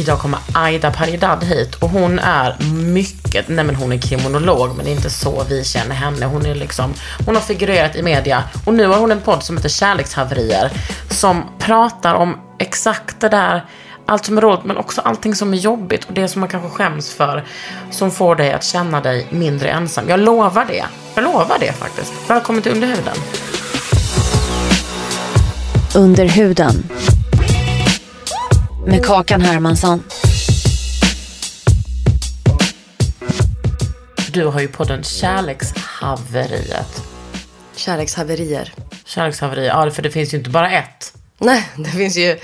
[0.00, 4.84] Idag kommer Aida Paridad hit och hon är mycket, nej men hon är kriminolog men
[4.84, 6.26] det är inte så vi känner henne.
[6.26, 6.94] Hon är liksom,
[7.26, 10.72] hon har figurerat i media och nu har hon en podd som heter Kärlekshaverier
[11.10, 13.64] som pratar om exakt det där,
[14.06, 16.70] allt som är roligt men också allting som är jobbigt och det som man kanske
[16.70, 17.44] skäms för
[17.90, 20.08] som får dig att känna dig mindre ensam.
[20.08, 20.84] Jag lovar det.
[21.14, 22.12] Jag lovar det faktiskt.
[22.28, 23.16] Välkommen till Underhuden.
[25.94, 26.90] Under huden.
[28.86, 30.02] Med Kakan Hermansson.
[34.32, 37.02] Du har ju podden Kärlekshaveriet.
[37.76, 38.72] Kärlekshaverier.
[39.04, 41.12] Kärlekshaveri, ja för det finns ju inte bara ett.
[41.38, 42.38] Nej, det finns ju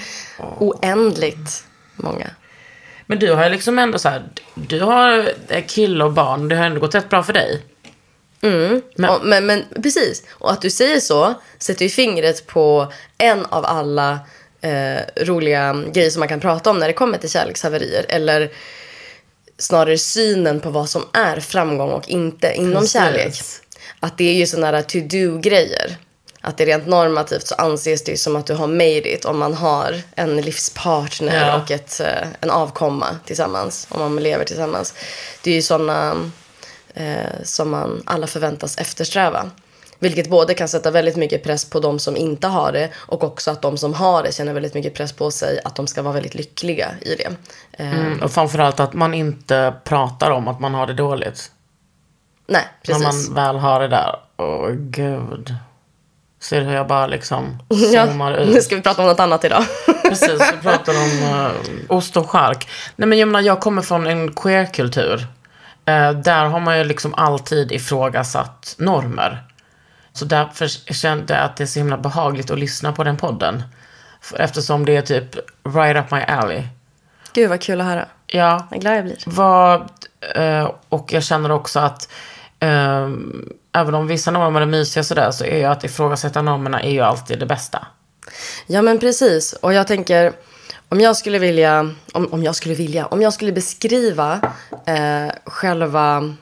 [0.58, 1.64] oändligt
[1.96, 2.30] många.
[3.06, 5.30] Men du har ju liksom ändå så här, du har
[5.66, 7.62] kille och barn, det har ändå gått rätt bra för dig.
[8.40, 13.46] Men- Men, men, men precis, och att du säger så sätter ju fingret på en
[13.46, 14.18] av alla
[14.66, 18.06] eh, roliga grejer som man kan prata om när det kommer till kärlekshaverier.
[18.08, 18.50] Eller
[19.58, 22.92] snarare synen på vad som är framgång och inte inom Precis.
[22.92, 23.34] kärlek.
[24.00, 25.96] Att det är ju sådana där to-do-grejer.
[26.40, 29.38] Att det rent normativt så anses det ju som att du har made it om
[29.38, 31.62] man har en livspartner Ja.
[31.62, 33.86] och ett, eh, en avkomma tillsammans.
[33.90, 34.94] Om man lever tillsammans.
[35.42, 36.30] Det är ju sådana
[36.94, 39.50] eh, som man alla förväntas eftersträva.
[39.98, 43.50] Vilket både kan sätta väldigt mycket press på de som inte har det och också
[43.50, 46.14] att de som har det känner väldigt mycket press på sig att de ska vara
[46.14, 47.32] väldigt lyckliga i det.
[47.82, 51.50] Mm, och framförallt att man inte pratar om att man har det dåligt.
[52.46, 53.28] Nej, När precis.
[53.28, 54.16] man väl har det där.
[54.36, 55.54] Åh gud.
[56.40, 57.58] Ser hur jag bara liksom
[57.92, 58.64] Ja, zoomar nu ut?
[58.64, 59.64] ska vi prata om något annat idag.
[60.02, 61.50] Precis, vi pratar om uh,
[61.88, 62.68] ost och chark.
[62.96, 65.26] Nej men jag menar, jag kommer från en queerkultur.
[65.84, 69.45] Eh, där har man ju liksom alltid ifrågasatt normer.
[70.16, 73.62] Så därför kände jag att det är så himla behagligt att lyssna på den podden.
[74.38, 75.34] Eftersom det är typ
[75.76, 76.62] right up my alley.
[77.32, 78.06] Gud vad kul att höra.
[78.26, 79.16] Ja, Vad glad jag blir.
[79.26, 79.80] vad,
[80.34, 82.08] eh, och jag känner också att
[82.60, 83.08] eh,
[83.72, 87.00] även om vissa normer är mysiga sådär så är ju att ifrågasätta normerna är ju
[87.00, 87.86] alltid det bästa.
[88.66, 89.52] Ja men precis.
[89.52, 90.32] Och jag tänker,
[90.88, 94.40] om jag skulle vilja, om, om jag skulle vilja, om jag skulle beskriva
[94.86, 96.34] eh, själva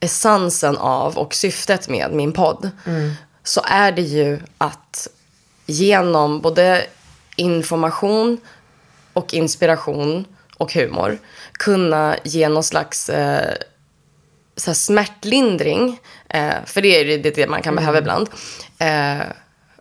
[0.00, 2.70] essensen av och syftet med min podd.
[3.42, 5.08] Så är det ju att
[5.66, 6.86] genom både
[7.36, 8.40] information
[9.12, 10.24] och inspiration
[10.56, 11.18] och humor
[11.52, 13.54] kunna ge någon slags eh,
[14.56, 16.00] så smärtlindring.
[16.28, 18.28] Eh, för det är det, det man kan behöva ibland.
[18.78, 19.26] Eh,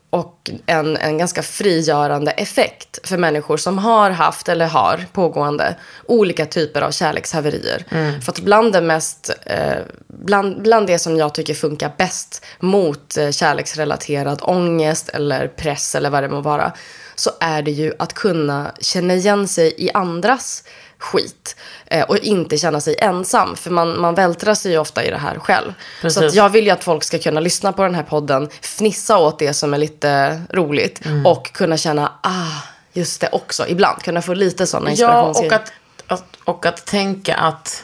[0.10, 5.76] och en, en ganska frigörande effekt för människor som har haft eller har pågående
[6.06, 7.86] olika typer av kärlekshaverier.
[8.22, 13.18] För att bland det mest, eh, bland, bland det som jag tycker funkar bäst mot
[13.18, 16.74] eh, kärleksrelaterad ångest eller press eller vad det må vara,
[17.16, 20.64] så är det ju att kunna känna igen sig i andras
[21.00, 23.56] skit eh, och inte känna sig ensam.
[23.56, 25.74] För man, man vältrar sig ju ofta i det här själv.
[25.74, 26.24] Så Precis.
[26.24, 29.40] att jag vill ju att folk ska kunna lyssna på den här podden, fnissa åt
[29.40, 32.64] det som är lite roligt och kunna känna, ah,
[32.94, 34.04] just det också, ibland.
[34.04, 35.54] Kunna få lite sådana Ja, inspirationsgrejer.
[35.54, 35.72] och att,
[36.08, 37.84] att, och att tänka att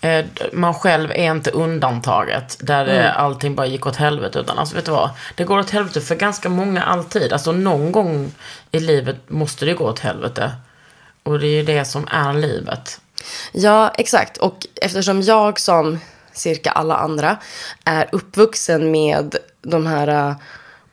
[0.00, 3.12] eh, man själv är inte undantaget där mm.
[3.16, 4.38] allting bara gick åt helvete.
[4.38, 5.10] Utan alltså vet du vad?
[5.34, 7.32] Det går åt helvete för ganska många alltid.
[7.32, 8.32] Alltså någon gång
[8.70, 10.52] i livet måste det gå åt helvete.
[11.24, 13.00] Och det är ju det som är livet.
[13.52, 14.36] Ja, exakt.
[14.36, 15.98] Och eftersom jag som
[16.32, 17.36] cirka alla andra
[17.84, 20.36] är uppvuxen med de här uh,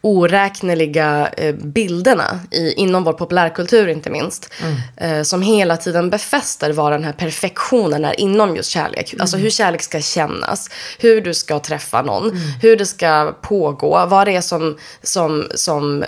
[0.01, 4.53] oräkneliga eh, bilderna i, inom vår populärkultur inte minst.
[4.97, 9.15] Eh, som hela tiden befäster vad den här perfektionen är inom just kärlek.
[9.19, 10.69] Alltså hur kärlek ska kännas,
[10.99, 16.03] hur du ska träffa någon, hur det ska pågå, vad det är som, som, som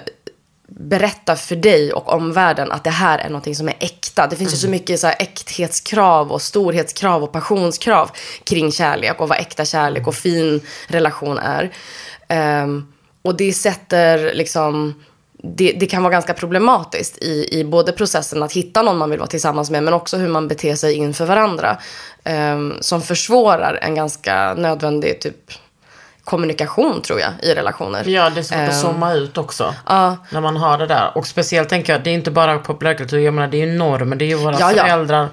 [0.76, 4.28] berätta för dig och omvärlden att det här är någonting som är äkta.
[4.28, 8.12] Det finns ju så mycket så här äkthetskrav och storhetskrav och passionskrav
[8.44, 11.72] kring kärlek och vad äkta kärlek och fin relation är.
[12.28, 12.88] Ehm,
[13.22, 15.04] och det sätter liksom
[15.44, 19.20] det, det, kan vara ganska problematiskt i, i både processen att hitta någon man vill
[19.20, 21.78] vara tillsammans med men också hur man beter sig inför varandra.
[22.26, 25.52] Um, som försvårar en ganska nödvändig typ
[26.24, 28.08] kommunikation tror jag i relationer.
[28.08, 29.76] Ja, det är svårt att Um, zooma ut också.
[29.88, 30.18] ja.
[30.30, 31.18] När man har det där.
[31.18, 34.16] Och speciellt tänker jag, det är inte bara populärkultur, jag menar det är ju normer,
[34.16, 34.84] det är ju våra Ja, ja.
[34.84, 35.30] föräldrar,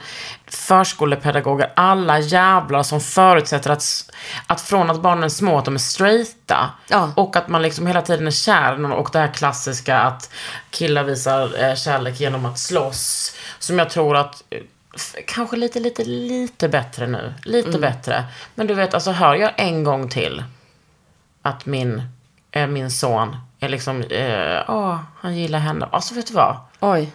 [0.46, 4.10] förskolepedagoger, alla jävlar som förutsätter att,
[4.46, 6.70] att från att barnen är små att de är straighta.
[6.88, 7.12] Ja.
[7.16, 10.31] Och att man liksom hela tiden är kär och det här klassiska att
[10.70, 13.34] killar visar eh, kärlek genom att slåss.
[13.58, 14.58] Som jag tror att eh,
[15.26, 17.34] Kanske lite, lite, lite bättre nu.
[17.44, 17.81] Lite Mm.
[17.81, 18.25] bättre.
[18.54, 20.44] Men du vet, alltså hör jag en gång till
[21.42, 22.02] att min,
[22.52, 25.88] eh, min son är liksom, eh, åh, han gillar henne.
[25.92, 26.56] Alltså vet du vad?
[26.81, 27.12] Oj.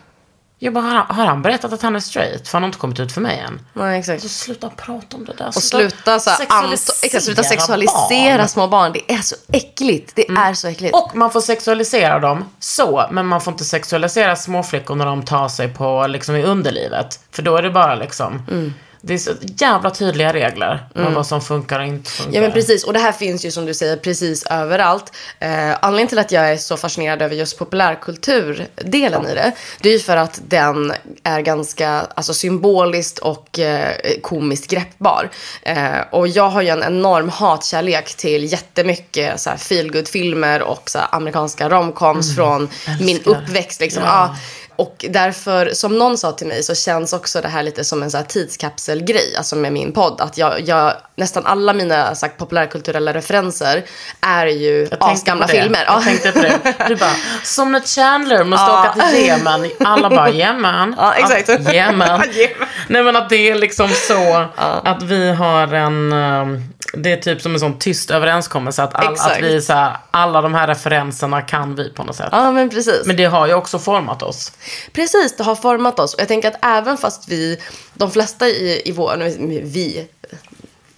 [0.59, 2.47] Jag bara, har, han- har han berättat att han är straight?
[2.47, 3.59] För han har inte kommit ut för mig än.
[3.73, 4.21] Nej, exakt.
[4.23, 5.47] Så sluta prata om det där.
[5.47, 8.47] Och sluta, så här, ant- exakt, sluta sexualisera barn.
[8.47, 8.91] små barn.
[8.93, 10.15] Det är så äckligt.
[10.15, 10.95] Det är så äckligt.
[10.95, 15.47] Och man får sexualisera dem, så, men man får inte sexualisera småflickor när de tar
[15.47, 17.19] sig på, liksom i underlivet.
[17.31, 18.73] För då är det bara liksom, Mm.
[19.07, 20.87] Det är så jävla tydliga regler.
[20.95, 22.35] om Vad som funkar och inte funkar.
[22.35, 25.11] Ja men precis, och det här finns ju som du säger precis överallt.
[25.39, 25.49] Eh,
[25.81, 29.99] anledningen till att jag är så fascinerad över just populärkulturdelen i det, det är ju
[29.99, 30.93] för att den
[31.23, 35.29] är ganska alltså, symboliskt och eh, komiskt greppbar.
[35.61, 40.99] Eh, och jag har ju en enorm hatkärlek till jättemycket så här, filmer och så
[40.99, 42.69] här, amerikanska romcoms från
[42.99, 43.31] min älskar.
[43.31, 43.81] uppväxt.
[43.81, 44.03] Liksom.
[44.03, 44.09] Ja.
[44.33, 44.35] Ja.
[44.75, 48.11] Och därför, som någon sa till mig, så känns också det här lite som en
[48.11, 50.21] så här tidskapselgrej, alltså med min podd.
[50.21, 53.83] Att jag, jag nästan alla mina så här, populärkulturella referenser
[54.21, 55.53] är ju asgamla det.
[55.53, 55.83] filmer.
[55.87, 56.59] Jag tänkte på det.
[56.87, 58.89] Du bara, som när Chandler måste Ja.
[58.95, 59.69] åka till Yemen.
[59.79, 60.95] Alla bara, Yemen.
[60.97, 61.49] Ja, exakt.
[61.49, 61.73] Yemen.
[61.73, 62.67] Yemen.
[62.87, 64.45] Nej men att det är liksom så
[64.83, 66.63] att vi har en, um,
[66.97, 70.41] det är typ som en sån tyst överenskommelse att, all, att vi så här, alla
[70.41, 72.29] de här referenserna kan vi på något sätt.
[72.31, 73.05] Ja, men precis.
[73.05, 74.51] Men det har ju också format oss.
[74.91, 76.13] Precis, det har format oss.
[76.13, 77.59] Och jag tänker att även fast vi,
[77.93, 79.17] de flesta i, i vår,
[79.63, 80.07] vi,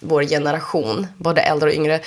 [0.00, 2.00] vår generation, både äldre och yngre,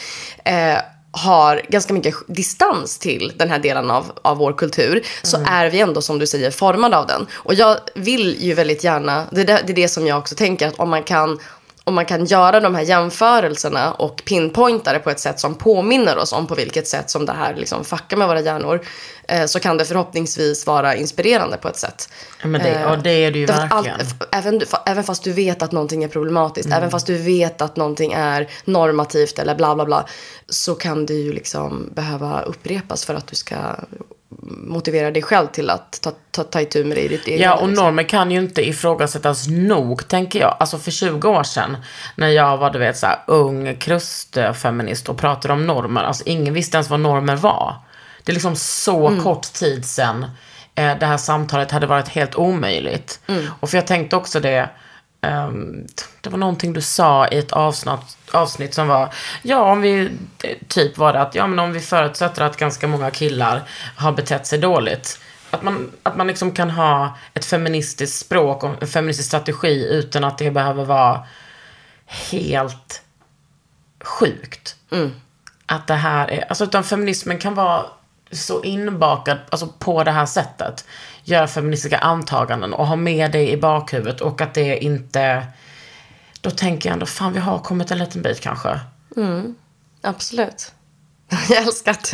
[0.45, 0.77] eh,
[1.11, 5.79] har ganska mycket distans till den här delen av, av vår kultur så är vi
[5.79, 7.27] ändå som du säger formade av den.
[7.31, 10.35] Och jag vill ju väldigt gärna, det är det, det är det som jag också
[10.35, 11.39] tänker att om man kan
[11.83, 16.17] om man kan göra de här jämförelserna och pinpointa det på ett sätt som påminner
[16.17, 18.81] oss om på vilket sätt som det här liksom fuckar med våra hjärnor
[19.27, 22.09] eh, så kan det förhoppningsvis vara inspirerande på ett sätt.
[22.41, 23.99] Ja, men det, och det är det ju Därför verkligen.
[23.99, 27.75] Allt, även, även fast du vet att någonting är problematiskt, även fast du vet att
[27.75, 30.05] någonting är normativt eller bla bla bla,
[30.49, 33.55] så kan det ju liksom behöva upprepas för att du ska
[34.67, 37.55] motivera dig själv till att ta, ta, ta itu med det i ditt eget Ja,
[37.55, 37.85] och liksom.
[37.85, 40.57] normer kan ju inte ifrågasättas nog, tänker jag.
[40.59, 41.77] Alltså för 20 år sedan,
[42.15, 46.03] när jag var, du vet, så här, ung krustfeminist och pratade om normer.
[46.03, 47.75] Alltså ingen visste ens vad normer var.
[48.23, 49.23] Det är liksom så Mm.
[49.23, 50.25] kort tid sedan
[50.75, 53.19] eh, det här samtalet hade varit helt omöjligt.
[53.27, 53.45] Mm.
[53.59, 54.69] Och för jag tänkte också det,
[55.21, 55.87] ehm,
[56.21, 60.11] det var någonting du sa i ett avsnitt, avsnitt som var, ja om vi,
[60.67, 63.61] typ var det att, ja men om vi förutsätter att ganska många killar
[63.95, 65.19] har betett sig dåligt.
[65.51, 70.23] Att man, att man liksom kan ha ett feministiskt språk och en feministisk strategi utan
[70.23, 71.25] att det behöver vara
[72.05, 73.01] helt
[74.03, 74.75] sjukt.
[75.65, 77.85] Att det här är, alltså utan feminismen kan vara
[78.31, 80.85] så inbakad, alltså på det här sättet.
[81.23, 85.45] Göra feministiska antaganden och ha med det i bakhuvudet och att det inte,
[86.41, 88.79] då tänker jag ändå, fan vi har kommit en liten bit kanske.
[90.01, 90.71] Absolut.
[91.49, 92.13] Jag älskar att,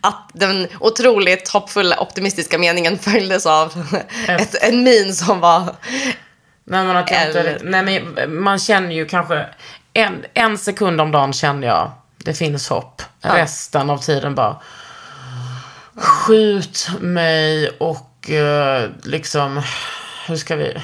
[0.00, 3.96] att den otroligt hoppfulla, optimistiska meningen följdes av
[4.28, 5.76] ett, en min som var...
[6.66, 9.46] Nej men att inte, nej men man känner ju kanske,
[9.92, 13.02] en, en sekund om dagen känner jag, det finns hopp.
[13.20, 14.60] Resten av tiden bara,
[15.96, 19.62] skjut mig och eh, liksom,
[20.26, 20.74] hur ska vi,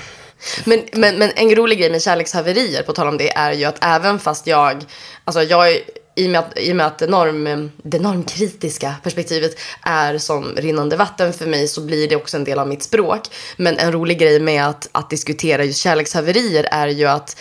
[0.64, 3.84] Men, men, men en rolig grej med kärlekshaverier, på tal om det, är ju att
[3.84, 4.84] även fast jag...
[5.24, 5.80] Alltså jag är-
[6.14, 10.96] i och med att, i och med att norm, det normkritiska perspektivet är som rinnande
[10.96, 13.20] vatten för mig så blir det också en del av mitt språk.
[13.56, 17.36] Men en rolig grej med att, att diskutera just kärlekshaverier är ju att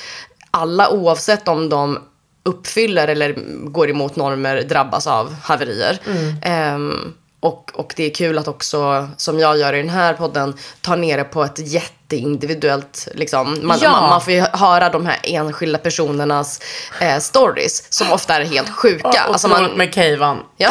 [0.51, 1.99] alla oavsett om de
[2.43, 3.35] uppfyller eller
[3.69, 5.99] går emot normer drabbas av haverier.
[6.41, 10.57] Ehm, och, och det är kul att också, som jag gör i den här podden,
[10.81, 13.57] ta ner det på ett jätteindividuellt, liksom.
[13.61, 13.91] Man, Ja.
[13.91, 16.61] man, man får ju höra de här enskilda personernas
[17.01, 19.11] eh, stories, som ofta är helt sjuka.
[19.13, 20.37] Ja, alltså otroligt man, med Keivan.
[20.57, 20.69] ja.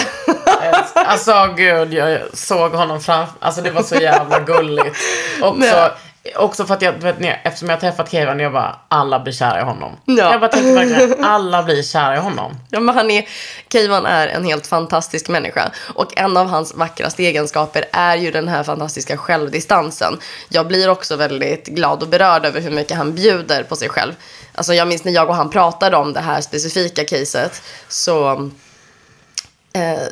[0.95, 4.97] Alltså gud, jag såg honom framför, alltså det var så jävla gulligt.
[5.43, 5.91] Också.
[6.37, 9.33] Också för att jag, vet, jag, eftersom jag har träffat Keivan, jag bara, alla blir
[9.33, 9.97] kära i honom.
[10.05, 10.33] Ja.
[10.33, 12.53] Jag bara tänkte verkligen, alla blir kära i honom.
[12.71, 13.29] Ja, men han är,
[13.73, 15.71] Keivan är en helt fantastisk människa.
[15.95, 20.19] Och en av hans vackraste egenskaper är ju den här fantastiska självdistansen.
[20.49, 24.13] Jag blir också väldigt glad och berörd över hur mycket han bjuder på sig själv.
[24.55, 27.63] Alltså jag minns när jag och han pratade om det här specifika caset.
[27.89, 28.51] Så,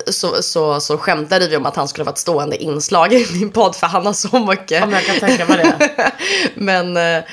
[0.06, 3.50] så, så, så skämtade vi om att han skulle vara ett stående inslag i min
[3.50, 3.76] podd.
[3.76, 4.70] För han har så mycket.
[4.80, 6.12] Ja, men jag kan tänka mig det.
[6.54, 7.24] men, eh, eh,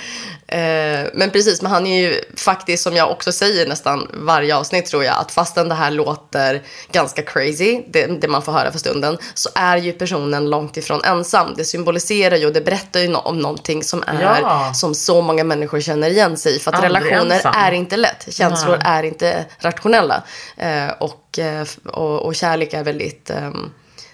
[1.13, 5.03] men precis, men han är ju faktiskt som jag också säger nästan varje avsnitt tror
[5.03, 5.15] jag.
[5.19, 9.17] Att fastän det här låter ganska crazy, det, det man får höra för stunden.
[9.33, 11.53] Så är ju personen långt ifrån ensam.
[11.57, 14.73] Det symboliserar ju och det berättar ju om någonting som är Ja.
[14.73, 16.59] som så många människor känner igen sig i.
[16.59, 17.53] För att Aldrig relationer ensam.
[17.57, 18.33] är inte lätt.
[18.33, 18.85] Känslor Nej.
[18.85, 20.23] är inte rationella.
[20.57, 23.29] Eh, och, eh, och, och kärlek är väldigt...
[23.29, 23.71] ehm,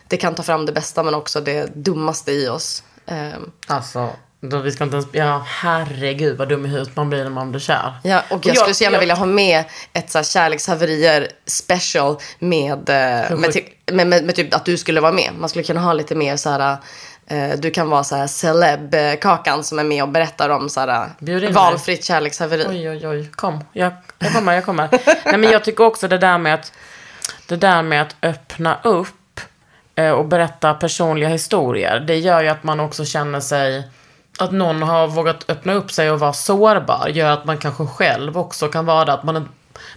[0.07, 2.83] det kan ta fram det bästa men också det dummaste i oss.
[3.05, 4.09] Ehm, Alltså,
[4.41, 7.51] då vi ska inte ens, ja herregud vad dum i huvudet man blir när man
[7.51, 7.93] blir kär.
[8.03, 12.89] Ja, och jag skulle så gärna vilja ha med ett så här kärlekshaverier special med,
[12.89, 15.31] eh, med, ty- med, med, med typ att du skulle vara med.
[15.39, 16.77] Man skulle kunna ha lite mer så här,
[17.27, 21.09] eh, du kan vara så här celeb-kakan som är med och berättar om så här,
[21.19, 21.53] Bjud in mig.
[21.53, 22.65] valfritt kärlekshaveri.
[22.69, 23.29] Oj, oj, oj.
[23.35, 23.63] Kom.
[23.73, 24.89] Jag, jag kommer, jag kommer.
[25.25, 26.73] Nej, men jag tycker också det där med att,
[27.47, 29.39] det där med att öppna upp
[29.95, 31.99] eh, och berätta personliga historier.
[31.99, 33.83] Det gör ju att man också känner sig,
[34.41, 37.07] att någon har vågat öppna upp sig och vara sårbar.
[37.07, 39.13] Gör att man kanske själv också kan vara det.
[39.13, 39.49] Att man,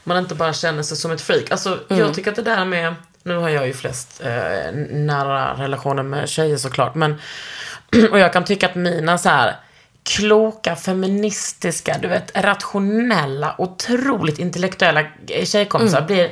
[0.05, 1.51] man inte bara känner sig som ett freak.
[1.51, 6.03] Alltså, jag tycker att det där med, nu har jag ju flest eh, nära relationer
[6.03, 6.95] med tjejer såklart.
[6.95, 7.21] Men,
[8.11, 9.57] och jag kan tycka att mina så här
[10.03, 15.05] kloka, feministiska, du vet, rationella, otroligt intellektuella
[15.45, 16.31] tjejkompisar blir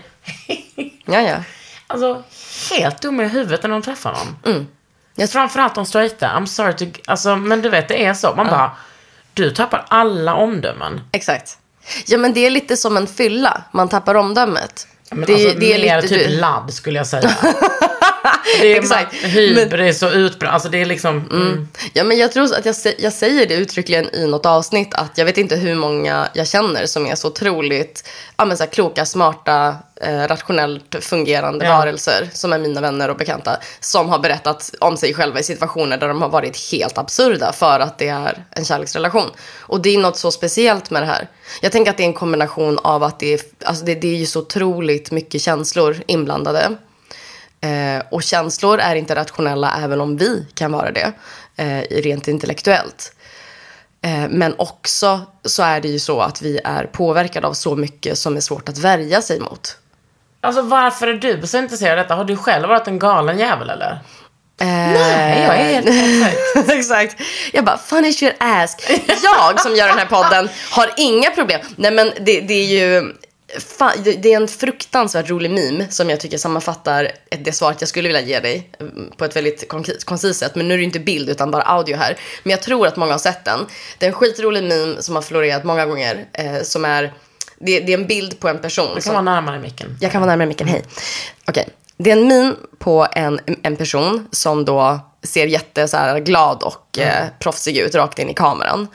[1.04, 1.36] Ja, ja.
[1.86, 2.22] alltså
[2.70, 4.56] helt dumma i huvudet när de träffar någon.
[5.14, 6.26] Jag- Framförallt de straighta.
[6.26, 6.84] I'm sorry to...
[7.06, 8.34] Alltså, men du vet, det är så.
[8.34, 8.70] Man bara,
[9.34, 11.00] du tappar alla omdömen.
[11.12, 11.58] Exakt.
[12.06, 13.62] Ja, men det är lite som en fylla.
[13.72, 14.86] Man tappar omdömet.
[15.10, 16.36] Men det, alltså, det är mer lite typ du.
[16.36, 17.30] ladd skulle jag säga.
[18.60, 19.14] det är Exakt.
[19.14, 20.54] Hybris och utbrännt.
[20.54, 21.28] Alltså det är liksom...
[21.30, 21.68] Mm.
[21.92, 25.24] Ja, men jag tror att jag, jag säger det uttryckligen i något avsnitt att jag
[25.24, 29.06] vet inte hur många jag känner som är så otroligt ja, men så här, kloka,
[29.06, 31.76] smarta, eh, rationellt fungerande Ja.
[31.78, 35.96] varelser som är mina vänner och bekanta som har berättat om sig själva i situationer
[35.96, 39.30] där de har varit helt absurda för att det är en kärleksrelation.
[39.60, 41.28] Och det är något så speciellt med det här.
[41.62, 44.16] Jag tänker att det är en kombination av att det är, alltså det, det är
[44.16, 46.76] ju så otroligt mycket känslor inblandade.
[47.60, 51.12] Eh, och känslor är inte rationella även om vi kan vara det,
[51.56, 53.12] eh, rent intellektuellt.
[54.02, 58.18] Eh, men också så är det ju så att vi är påverkade av så mycket
[58.18, 59.76] som är svårt att värja sig mot.
[60.40, 62.14] Alltså varför är du så intresserad av detta?
[62.14, 63.98] Har du själv varit en galen jävel eller?
[64.62, 66.70] Nej, jag är helt perfekt.
[66.78, 67.16] Exakt.
[67.52, 68.90] Jag bara, funny shit ask.
[69.22, 71.60] Jag som gör den här podden har inga problem.
[71.76, 73.12] Nej men det, det är ju...
[73.58, 78.08] Fan, det är en fruktansvärt rolig meme som jag tycker sammanfattar det svaret jag skulle
[78.08, 79.68] vilja ge dig mm, på ett väldigt
[80.04, 80.54] koncist sätt.
[80.54, 82.18] Men nu är det inte bild utan bara audio här.
[82.42, 83.66] Men jag tror att många har sett den.
[83.98, 86.26] Det är en skitrolig meme som har florerat många gånger.
[86.32, 87.12] Eh, som är,
[87.58, 88.88] det, det är en bild på en person.
[88.88, 89.96] Du kan som, vara närmare micken.
[90.00, 90.82] jag kan vara närmare micken, hej.
[91.48, 96.18] Okej, det är en min på en, en person som då ser jätte så här,
[96.18, 98.88] glad och eh, proffsig ut rakt in i kameran.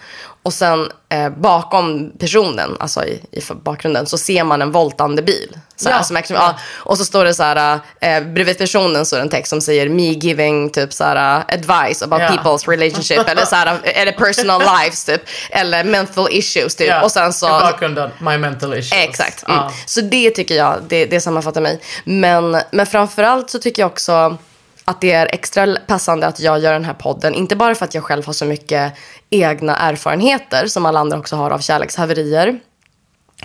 [0.46, 5.58] Och sen eh, bakom personen, alltså i, i bakgrunden, så ser man en voltande bil.
[5.76, 6.04] Så Ja.
[6.04, 9.30] som, ja, och så står det så här, eh, bredvid personen så är det en
[9.30, 12.28] text som säger me giving typ så här, advice about Ja.
[12.28, 13.18] people's relationship.
[13.30, 15.22] eller så här, eller personal lives typ.
[15.50, 17.04] Eller mental issues typ.
[17.04, 17.48] Och sen så...
[17.48, 19.02] I bakgrunden, my mental issues.
[19.04, 19.44] Exakt.
[19.48, 19.58] Mm.
[19.58, 19.72] Ja.
[19.86, 21.80] Så det tycker jag, det, det sammanfattar mig.
[22.04, 24.38] Men, men framförallt så tycker jag också
[24.86, 27.34] att det är extra passande att jag gör den här podden.
[27.34, 28.94] Inte bara för att jag själv har så mycket
[29.30, 32.60] egna erfarenheter som alla andra också har av kärlekshaverier.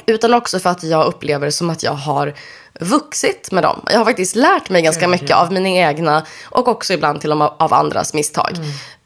[0.07, 2.35] Utan också för att jag upplever det som att jag har
[2.81, 3.81] vuxit med dem.
[3.91, 7.37] Jag har faktiskt lärt mig ganska mycket av mina egna och också ibland till och
[7.37, 8.53] med av andras misstag.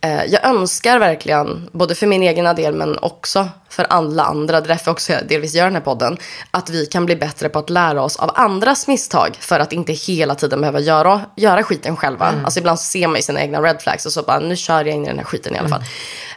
[0.00, 4.66] Eh, Jag önskar verkligen, både för min egna del men också för alla andra, det
[4.66, 6.16] är därför också jag delvis gör den här podden,
[6.50, 9.92] att vi kan bli bättre på att lära oss av andras misstag för att inte
[9.92, 12.34] hela tiden behöva göra, göra skiten själva.
[12.44, 14.94] Alltså ibland ser man ju sina egna red flags och så bara, nu kör jag
[14.94, 15.82] in i den här skiten i alla fall.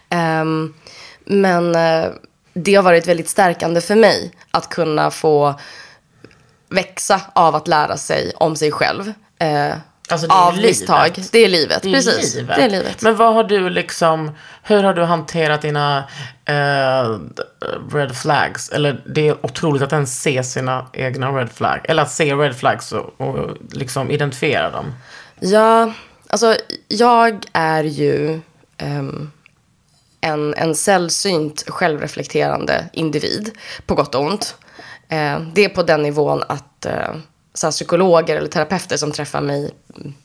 [0.09, 0.73] Ehm,
[1.25, 2.05] men eh,
[2.63, 5.59] det har varit väldigt stärkande för mig att kunna få
[6.69, 9.13] växa av att lära sig om sig själv.
[9.39, 9.73] Eh,
[10.09, 10.69] Alltså, det är av livet.
[10.69, 11.23] misstag.
[11.31, 12.35] Det är livet, Det är precis.
[12.35, 12.55] livet.
[12.57, 13.01] Det är livet.
[13.01, 14.31] Men vad har du liksom,
[14.63, 16.03] hur har du hanterat dina
[16.45, 17.17] eh,
[17.93, 18.69] red flags?
[18.69, 21.81] Eller det är otroligt att ens se sina egna red flags.
[21.85, 24.93] Eller att se red flags och, och liksom identifiera dem.
[25.39, 25.93] Ja,
[26.29, 26.55] alltså
[26.87, 28.39] jag är ju
[28.77, 29.31] ehm,
[30.27, 33.51] en, en sällsynt självreflekterande individ,
[33.85, 34.55] på gott och ont.
[35.09, 37.15] Eh, det är på den nivån att eh,
[37.57, 39.71] så här, psykologer eller terapeuter som träffar mig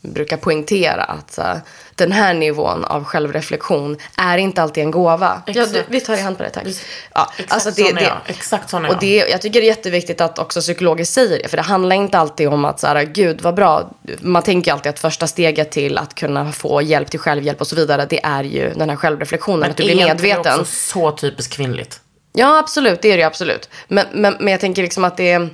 [0.01, 1.61] brukar poängtera att så här,
[1.95, 5.43] den här nivån av självreflektion är inte alltid en gåva.
[5.47, 6.67] Ja, du, vi tar i hand på det, tack.
[7.15, 8.19] Ja, Exakt sån är jag.
[8.27, 11.49] Exakt sån är och det, jag tycker det är jätteviktigt att också psykologer säger det.
[11.49, 13.91] För det handlar inte alltid om att så här, gud vad bra.
[14.21, 17.77] Man tänker alltid att första steget till att kunna få hjälp till självhjälp och så
[17.77, 18.07] vidare.
[18.11, 19.71] Det är ju den här självreflektionen.
[19.71, 20.61] att du blir är inte det medveten.
[20.61, 22.01] också så typiskt kvinnligt?
[22.33, 23.03] Ja, absolut.
[23.03, 23.69] Det är det ju absolut.
[23.89, 25.49] Men, men, men jag tänker liksom att det,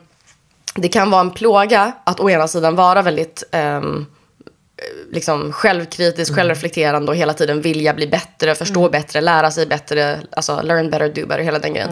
[0.81, 4.07] det kan vara en plåga att å ena sidan vara väldigt ehm,
[5.13, 10.63] liksom självkritisk, självreflekterande och hela tiden vilja bli bättre, förstå bättre, lära sig bättre, alltså
[10.63, 11.91] learn better, do better, hela den grejen.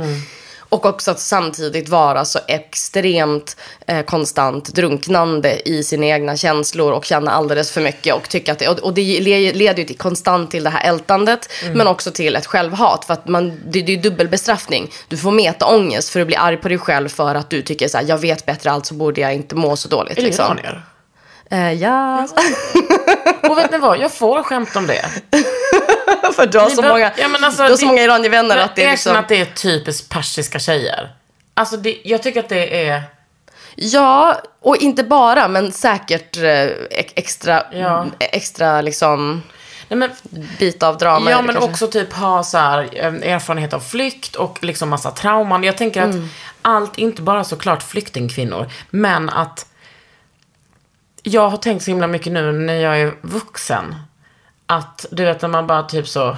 [0.69, 3.57] Och också att samtidigt vara så extremt
[3.87, 8.59] eh, konstant drunknande i sina egna känslor och känna alldeles för mycket och tycka att
[8.59, 12.11] det, och, och det le- leder ju till, konstant till det här ältandet men också
[12.11, 14.91] till ett självhat för att man, det, det är dubbelbestraffning.
[15.09, 17.89] Du får meta ångest för att bli arg på dig själv för att du tycker
[17.89, 20.13] så här, jag vet bättre alltså borde jag inte må så dåligt.
[20.13, 20.45] Är det Liksom.
[20.59, 20.83] iranier?
[21.51, 22.29] Eh, ja,
[23.49, 25.05] Och vet ni vad, jag får skämt om det.
[26.37, 28.57] för du har så bör- många, Ja, men alltså, du har så det- många iranier-vänner
[28.57, 29.17] att det är liksom...
[29.17, 31.11] att det är typiskt persiska tjejer.
[31.55, 33.03] Alltså det, jag tycker att det är...
[33.75, 38.07] Ja, och inte bara, men säkert eh, ex- extra, Ja.
[38.19, 39.43] extra liksom
[39.89, 40.11] Nej, men,
[40.59, 41.31] bit av drama.
[41.31, 41.71] ja men kanske.
[41.71, 42.79] också typ ha så här,
[43.25, 45.65] erfarenhet av flykt och liksom massa trauman.
[45.65, 46.29] Jag tänker att Mm.
[46.63, 49.67] allt, inte bara såklart flyktingkvinnor, men att
[51.23, 53.95] jag har tänkt så himla mycket nu när jag är vuxen.
[54.67, 56.37] Att du vet när man bara typ så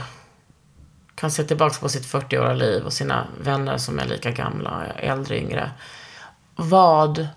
[1.15, 5.39] kan se tillbaka på sitt 40-åriga liv och sina vänner som är lika gamla, äldre,
[5.39, 5.71] yngre.
[6.57, 7.29] Vad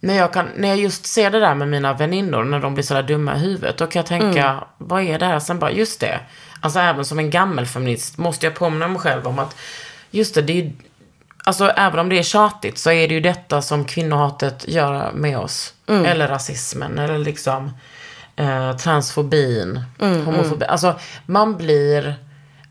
[0.00, 2.84] när jag, kan, när jag just ser det där med mina väninnor, när de blir
[2.84, 4.64] sådär dumma i huvudet, då kan jag tänka, Mm.
[4.78, 5.38] vad är det här?
[5.40, 6.20] Sen bara, just det.
[6.60, 9.56] Alltså även som en gammelfeminist måste jag påminna mig själv om att,
[10.10, 10.72] just det, det är ju,
[11.44, 15.38] alltså även om det är tjatigt så är det ju detta som kvinnohatet gör med
[15.38, 15.74] oss.
[15.86, 16.04] Mm.
[16.04, 17.72] Eller rasismen, eller liksom
[18.36, 20.64] eh, transfobin, Mm, homofobi.
[20.66, 20.94] Alltså
[21.26, 22.14] man blir,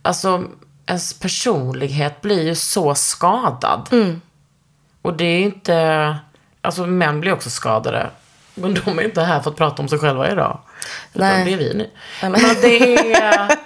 [0.02, 0.44] alltså
[0.86, 3.88] ens personlighet blir ju så skadad.
[3.92, 4.22] Mm.
[5.02, 6.16] Och det är ju inte,
[6.62, 8.10] alltså män blir också skadade.
[8.56, 10.60] Men de är inte här för att prata om sig själva idag.
[11.14, 11.46] Utan Nej.
[11.46, 11.90] det är vi nu.
[12.22, 13.48] men- det är,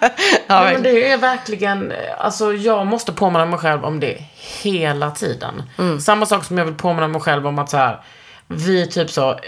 [0.48, 4.24] Ja, Nej, men det är verkligen, alltså jag måste påminna mig själv om det
[4.62, 5.64] hela tiden.
[5.78, 6.00] Mm.
[6.00, 8.02] Samma sak som jag vill påminna mig själv om att så här,
[8.48, 9.40] vi typ så,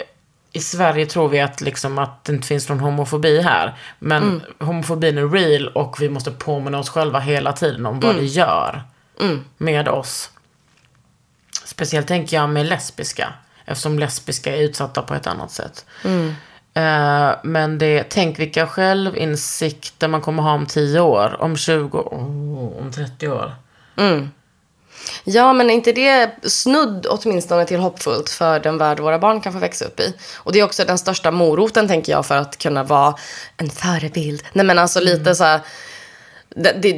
[0.58, 3.76] i Sverige tror vi att, liksom, att det inte finns någon homofobi här.
[4.00, 4.42] Men Mm.
[4.60, 8.82] homofobin är real och vi måste påminna oss själva hela tiden om vad det gör
[9.58, 10.32] med oss.
[11.66, 13.34] Speciellt tänker jag med lesbiska.
[13.66, 15.86] Eftersom lesbiska är utsatta på ett annat sätt.
[16.74, 22.14] Eh, men det, tänk vilka självinsikter man kommer ha om 10 år, om 20 år,
[22.14, 23.56] oh, om 30 år.
[25.24, 29.54] Ja, men är inte det snudd åtminstone till hoppfullt för den värld våra barn kan
[29.54, 30.14] få växa upp i?
[30.36, 33.16] Och det är också den största moroten, tänker jag, för att kunna vara
[33.58, 34.44] en förebild.
[34.54, 35.62] Nej, men alltså lite så här...
[36.64, 36.92] Det, det,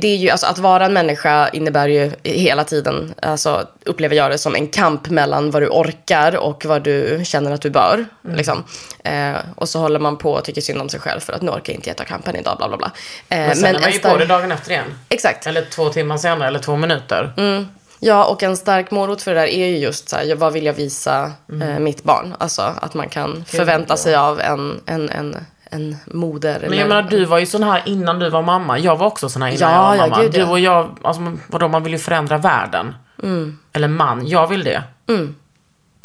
[0.00, 4.30] det, är ju, alltså att vara en människa innebär ju hela tiden, alltså upplever jag
[4.30, 8.06] det som en kamp mellan vad du orkar och vad du känner att du bör.
[8.34, 8.64] Liksom.
[9.04, 11.50] Eh, och så håller man på och tycker synd om sig själv för att nu
[11.50, 12.90] orkar jag inte jag ta kampen idag, bla bla bla.
[13.28, 14.98] Eh, Men sen är man ju stark- på det dagen efter igen.
[15.08, 15.46] Exakt.
[15.46, 17.32] Eller två timmar senare, eller två minuter.
[18.00, 20.66] Ja, och en stark morot för det där är ju just så här, vad vill
[20.66, 21.68] jag visa Mm.
[21.68, 22.34] eh, mitt barn?
[22.38, 25.36] Alltså att man kan förvänta sig av en, en, en,
[25.76, 26.66] en moder.
[26.68, 28.78] Men jag menar, du var ju sån här innan du var mamma.
[28.78, 30.22] Jag var också sån här innan Ja, jag var ja, mamma.
[30.22, 32.94] gud, du och jag, alltså vadå, man vill ju förändra världen.
[33.22, 33.58] Mm.
[33.72, 34.82] Eller man, jag vill det.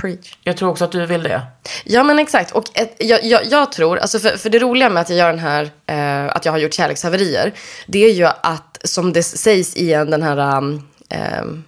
[0.01, 0.37] Preach.
[0.43, 1.41] Jag tror också att du vill det.
[1.83, 2.51] Ja men exakt.
[2.51, 5.29] Och ett, jag, jag, jag tror, alltså för, för det roliga med att jag gör
[5.29, 7.53] den här, eh, att jag har gjort kärlekshaverier,
[7.87, 11.63] det är ju att som det sägs i en, den här um, ehm,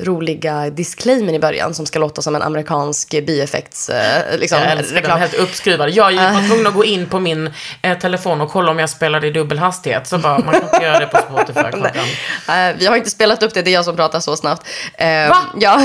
[0.00, 4.94] roliga disclaimen i början som ska låta som en amerikansk bieffekts eh, liksom, Jag älskar
[4.94, 5.20] reklam.
[5.20, 5.90] den helt uppskruvad.
[5.90, 6.32] Jag Ah.
[6.32, 7.50] var tvungen att gå in på min
[7.82, 10.06] eh, telefon och kolla om jag spelade i dubbel hastighet.
[10.08, 12.04] Så bara, man kan inte göra det på Spotify klockan.
[12.48, 14.66] Eh, vi har inte spelat upp det, det är jag som pratar så snabbt.
[14.94, 15.36] Eh, Va?
[15.60, 15.80] Ja.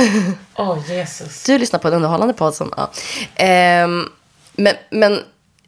[0.56, 1.44] Åh, Jesus.
[1.44, 2.74] Du lyssnar på en underhållande podd som...
[2.78, 2.92] Ja.
[3.36, 4.06] Ehm,
[4.56, 5.14] men, men,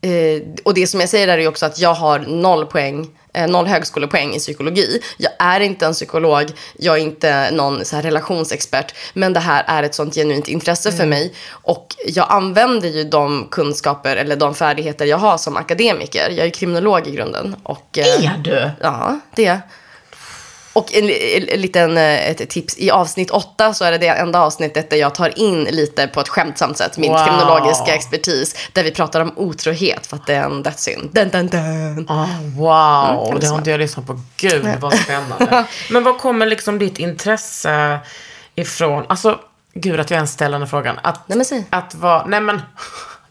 [0.02, 3.08] eh, och det som jag säger där är också att jag har noll poäng
[3.48, 5.02] noll högskolepoäng i psykologi.
[5.18, 8.96] Jag är inte en psykolog, jag är inte någon så här relationsexpert.
[9.14, 11.34] Men det här är ett sånt genuint intresse för mig.
[11.50, 16.30] Och jag använder ju de kunskaper eller de färdigheter jag har som akademiker.
[16.30, 17.56] Jag är kriminolog i grunden.
[17.64, 18.70] Och, eh, Är du?
[18.82, 19.60] Ja, det är
[20.74, 22.78] och en, en, en liten eh, ett tips.
[22.78, 26.20] I avsnitt åtta så är det det enda avsnittet där jag tar in lite på
[26.22, 27.26] ett skämtsamt sätt min Wow.
[27.26, 28.56] kriminologiska expertis.
[28.74, 31.10] Där vi pratar om otrohet för att det är en dödssynd.
[31.14, 32.06] Dun, dun, dun.
[32.10, 32.26] Ah,
[32.58, 34.20] wow, Mm, det har inte jag lyssnat på.
[34.38, 35.66] Gud vad spännande.
[35.90, 38.00] Men vad kommer liksom ditt intresse
[38.56, 39.06] ifrån?
[39.10, 39.40] Alltså,
[39.74, 41.00] gud att jag ens ställer den frågan.
[41.04, 41.66] Att, Nej, men säg.
[41.70, 42.62] att vara, nej men,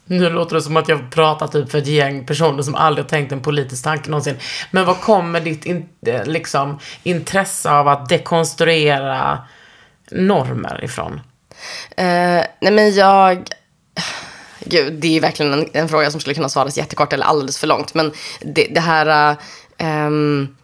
[0.05, 3.09] nu låter det som att jag pratar typ för ett gäng personer som aldrig har
[3.09, 4.37] tänkt en politisk tanke någonsin.
[4.71, 9.39] Men vad kommer ditt in, eh, liksom, intresse av att dekonstruera
[10.11, 11.13] normer ifrån?
[11.13, 13.49] Uh, nej men jag...
[14.65, 17.67] Gud, det är verkligen en, en fråga som skulle kunna svaras jättekort eller alldeles för
[17.67, 17.95] långt.
[17.95, 19.31] Men det, det här...
[19.83, 20.57] Uh, um,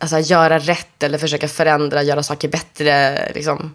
[0.00, 3.18] alltså göra rätt eller försöka förändra, göra saker bättre.
[3.34, 3.74] Liksom,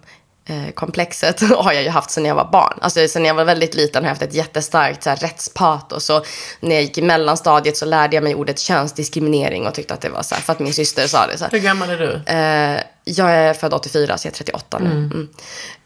[0.74, 2.78] komplexet har jag ju haft sedan jag var barn.
[2.80, 6.10] Alltså sedan jag var väldigt liten har jag haft ett jättestarkt så här, rättspatos.
[6.10, 6.26] Och
[6.60, 10.08] när jag gick i mellanstadiet så lärde jag mig ordet könsdiskriminering och tyckte att det
[10.08, 11.38] var så här, för att min syster sa det.
[11.38, 11.50] Så här.
[11.50, 12.32] Hur gammal är du?
[12.32, 14.90] Eh, jag är född 84, så jag är 38 nu.
[14.90, 15.28] Mm.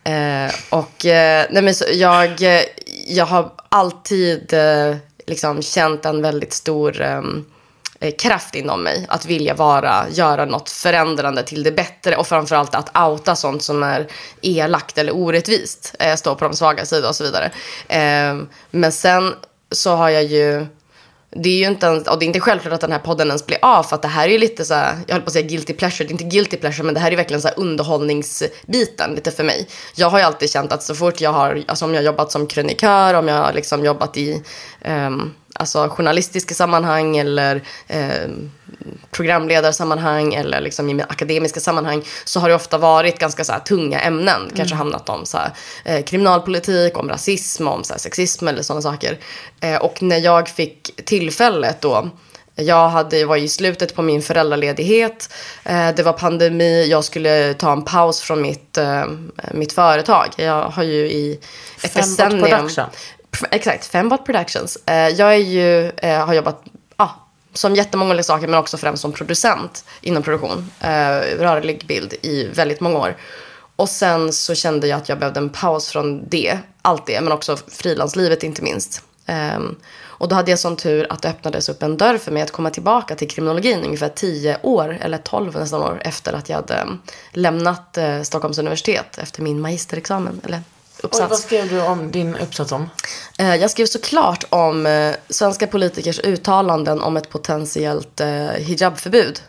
[0.04, 2.62] Eh, och eh, nej men så, jag, eh,
[3.06, 7.22] jag har alltid eh, liksom känt en väldigt stor eh,
[8.00, 9.06] Eh, kraft inom mig.
[9.08, 12.16] Att vilja vara, göra något förändrande till det bättre.
[12.16, 14.06] Och framförallt att outa sånt som är
[14.40, 15.94] elakt eller orättvist.
[15.98, 17.50] Eh, stå på de svaga sidor och så vidare.
[17.88, 19.34] Ehm, men sen
[19.70, 20.66] så har jag ju
[21.30, 23.46] det är ju inte ens, och det är inte självklart att den här podden ens
[23.46, 25.32] blir av för att det här är ju lite så här, jag höll på att
[25.32, 27.58] säga guilty pleasure, det är inte guilty pleasure men det här är verkligen så här
[27.58, 29.68] underhållningsbiten lite för mig.
[29.94, 32.32] Jag har ju alltid känt att så fort jag har, alltså om jag har jobbat
[32.32, 34.42] som krönikör, om jag har liksom jobbat i
[34.84, 37.62] um, alltså journalistiska sammanhang eller
[38.24, 38.50] um,
[39.10, 44.00] programledarsammanhang eller liksom i akademiska sammanhang så har det ofta varit ganska så här tunga
[44.00, 44.50] ämnen.
[44.56, 45.50] Kanske handlat om så här,
[45.84, 49.18] eh, kriminalpolitik, om rasism, om så här, sexism eller sådana saker.
[49.60, 52.10] Eh, och när jag fick tillfället då
[52.60, 55.32] jag hade, var i slutet på min föräldraledighet.
[55.64, 56.86] Eh, det var pandemi.
[56.90, 59.04] Jag skulle ta en paus från mitt, eh,
[59.52, 60.26] mitt företag.
[60.36, 61.40] Jag har ju i
[61.82, 62.50] ett Fembot decennium...
[62.50, 62.84] Production.
[63.50, 64.78] Exakt, Fembot Productions.
[64.86, 66.62] Eh, jag är ju, eh, har jobbat
[66.96, 67.08] ah,
[67.52, 70.70] som jättemånga olika saker men också främst som producent inom produktion.
[70.80, 73.16] Eh, rörlig bild i väldigt många år.
[73.76, 77.32] Och sen så kände jag att jag behövde en paus från det, allt det, men
[77.32, 79.02] också frilanslivet inte minst.
[79.26, 82.42] Ehm, och då hade jag sån tur att det öppnades upp en dörr för mig
[82.42, 86.56] att komma tillbaka till kriminologin ungefär 10 år, eller tolv nästan år efter att jag
[86.56, 86.86] hade
[87.32, 90.62] lämnat Stockholms universitet efter min magisterexamen, eller
[91.02, 91.30] Oj, uppsats.
[91.30, 92.90] vad skrev du om din uppsats om?
[93.38, 99.40] Eh, Jag skrev såklart om eh, svenska politikers uttalanden om ett potentiellt eh, hijabförbud.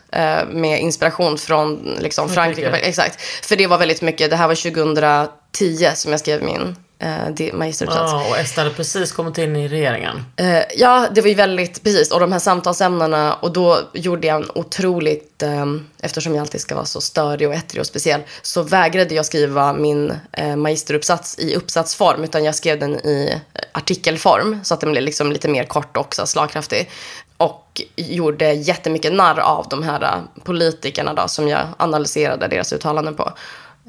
[0.48, 2.28] Med inspiration från liksom.
[2.28, 2.70] Frankrike.
[2.70, 3.20] Exakt.
[3.22, 8.12] För det var väldigt mycket, det här var 2010 som jag skrev min eh, magisteruppsats.
[8.12, 10.24] Ja, och Esther hade precis kommit in i regeringen.
[10.36, 12.12] Eh, ja, det var ju väldigt, precis.
[12.12, 13.34] Och de här samtalsämnena.
[13.34, 15.66] Och då gjorde jag en otroligt, eh,
[16.00, 19.72] eftersom jag alltid ska vara så störig och ettrig och speciell, så vägrade jag skriva
[19.72, 24.90] min eh, magisteruppsats i uppsatsform, utan jag skrev den i eh, artikelform, så att den
[24.90, 26.90] blev liksom lite mer kort och också slagkraftig.
[27.36, 33.14] Och gjorde jättemycket narr av de här eh, politikerna då, som jag analyserade deras uttalanden
[33.14, 33.32] på.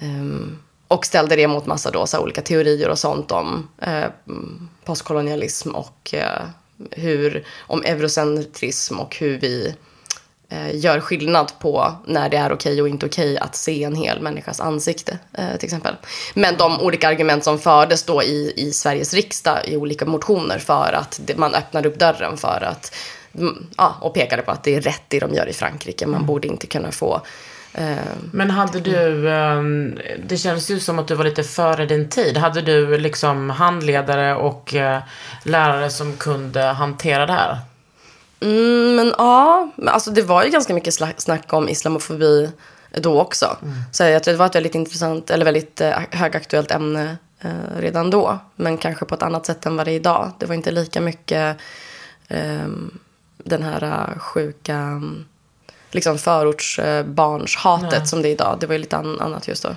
[0.01, 0.59] Ehm,
[0.91, 5.75] och ställde det mot massa då, så olika teorier och sånt om eh, mm, postkolonialism
[5.75, 6.41] och eh,
[6.91, 9.75] hur, om eurocentrism och hur vi
[10.49, 14.21] eh, gör skillnad på när det är okej och inte okej att se en hel
[14.21, 15.95] människas ansikte, eh, till exempel.
[16.33, 20.93] Men de olika argument som fördes då i, i Sveriges riksdag i olika motioner för
[20.93, 22.95] att det, man öppnar upp dörren för att,
[23.37, 26.07] mm, ja, och pekade på att det är rätt det de gör i Frankrike.
[26.07, 27.21] Man borde inte kunna få
[28.31, 32.37] Men hade du, ehm, det känns ju som att du var lite före din tid.
[32.37, 35.01] Hade du liksom handledare och eh,
[35.43, 37.57] lärare som kunde hantera det här?
[38.39, 42.51] Mm, men ja, alltså det var ju ganska mycket snack om islamofobi
[42.91, 43.57] då också.
[43.91, 48.09] Så jag tror det var ett väldigt intressant, eller väldigt eh, högaktuellt ämne eh, redan
[48.09, 48.39] då.
[48.55, 50.31] Men kanske på ett annat sätt än vad det är idag.
[50.39, 51.57] Det var inte lika mycket
[52.27, 52.99] ehm,
[53.37, 55.25] den här eh, sjuka mm,
[55.91, 58.57] liksom förortsbarnshatet som det är idag.
[58.59, 59.75] Det var ju lite an- annat just då.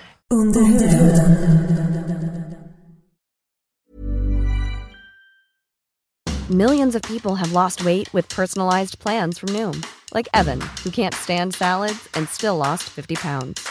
[6.51, 11.15] Millions of people have lost weight with personalized plans from Noom, like Evan, who can't
[11.15, 13.67] stand salads and still lost 50 pounds.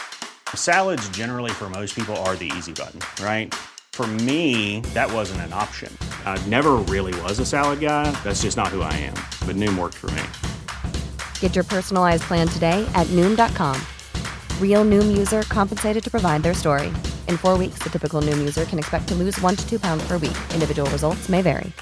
[0.54, 3.54] Salads, generally, for most people, are the easy button, right?
[3.92, 5.96] For me, that wasn't an option.
[6.26, 8.10] I never really was a salad guy.
[8.24, 9.14] That's just not who I am.
[9.46, 10.22] But Noom worked for me.
[11.38, 13.80] Get your personalized plan today at Noom.com.
[14.60, 16.88] Real Noom user compensated to provide their story.
[17.28, 20.04] In four weeks, the typical Noom user can expect to lose one to two pounds
[20.08, 20.36] per week.
[20.52, 21.72] Individual results may vary.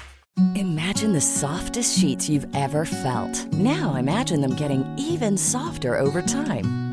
[0.55, 3.53] Imagine the softest sheets you've ever felt.
[3.53, 6.92] Now imagine them getting even softer over time.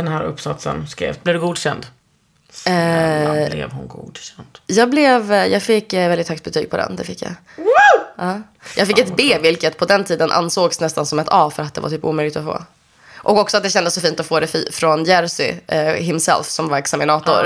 [0.00, 1.16] Den här uppsatsen skrev.
[1.22, 1.86] Blev du godkänd?
[2.50, 4.58] Snälla, blev hon godkänd?
[4.66, 7.32] Jag, blev, jag fick eh, väldigt högt betyg på den, det fick jag.
[8.16, 8.42] Ja.
[8.76, 11.74] Jag fick ett B, vilket på den tiden ansågs nästan som ett A för att
[11.74, 12.62] det var typ omöjligt att få.
[13.22, 16.68] Och också att det kändes så fint att få det från Jersey eh, himself som
[16.68, 17.44] var examinator.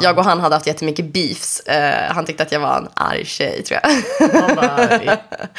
[0.00, 1.60] Jag och han hade haft jättemycket beefs.
[1.60, 4.56] Eh, han tyckte att jag var en arg tjej tror jag.
[4.56, 5.00] Bara,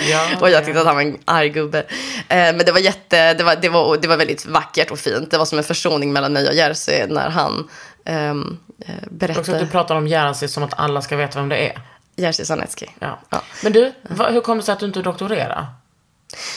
[0.09, 1.79] ja, och jag tyckte att han var en arg gubbe.
[1.79, 1.85] Eh,
[2.27, 5.31] men det var, jätte, det, var, det, var, det var väldigt vackert och fint.
[5.31, 7.69] Det var som en försoning mellan mig och Jersey när han
[8.05, 9.59] ehm, eh, Också att berättade.
[9.59, 11.81] du pratar om Jerzy som att alla ska veta vem det är.
[12.15, 12.89] Jerzy Sarnecki.
[12.99, 13.19] Ja.
[13.29, 13.41] Ja.
[13.63, 13.91] Men du,
[14.29, 15.65] hur kom det sig att du inte doktorerade?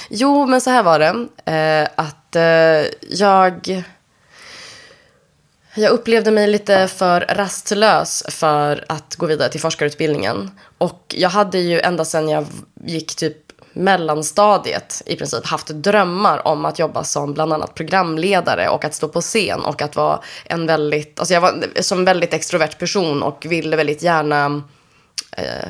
[0.09, 1.27] Jo, men så här var det.
[1.53, 3.85] Eh, att eh, jag...
[5.77, 10.51] Jag upplevde mig lite för rastlös för att gå vidare till forskarutbildningen.
[10.79, 12.47] Och jag hade ju ända sedan jag
[12.85, 13.37] gick typ
[13.73, 19.09] mellanstadiet i princip haft drömmar om att jobba som bland annat programledare och att stå
[19.09, 23.47] på scen och att vara en väldigt, alltså jag var som väldigt extrovert person och
[23.49, 24.63] ville väldigt gärna
[25.37, 25.69] eh,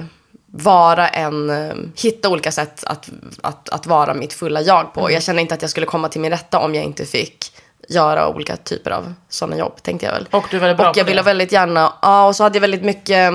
[0.57, 3.11] vara en, eh, hitta olika sätt att,
[3.43, 5.11] att, att vara mitt fulla jag på.
[5.11, 7.53] Jag kände inte att jag skulle komma till min rätta om jag inte fick
[7.89, 10.29] göra olika typer av sådana jobb, tänkte jag väl.
[10.31, 12.61] Och du är väldigt bra Och jag ville väldigt gärna, ja, och så hade jag
[12.61, 13.33] väldigt mycket,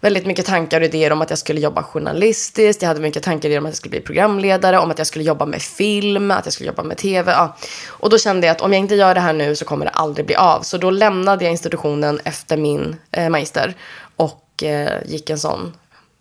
[0.00, 2.82] väldigt mycket tankar och idéer om att jag skulle jobba journalistiskt.
[2.82, 5.06] Jag hade mycket tankar och idéer om att jag skulle bli programledare, om att jag
[5.06, 7.32] skulle jobba med film, att jag skulle jobba med tv.
[7.32, 7.56] Ja.
[7.86, 9.90] Och då kände jag att om jag inte gör det här nu så kommer det
[9.90, 10.62] aldrig bli av.
[10.62, 13.74] Så då lämnade jag institutionen efter min eh, magister
[14.16, 15.72] och eh, gick en sån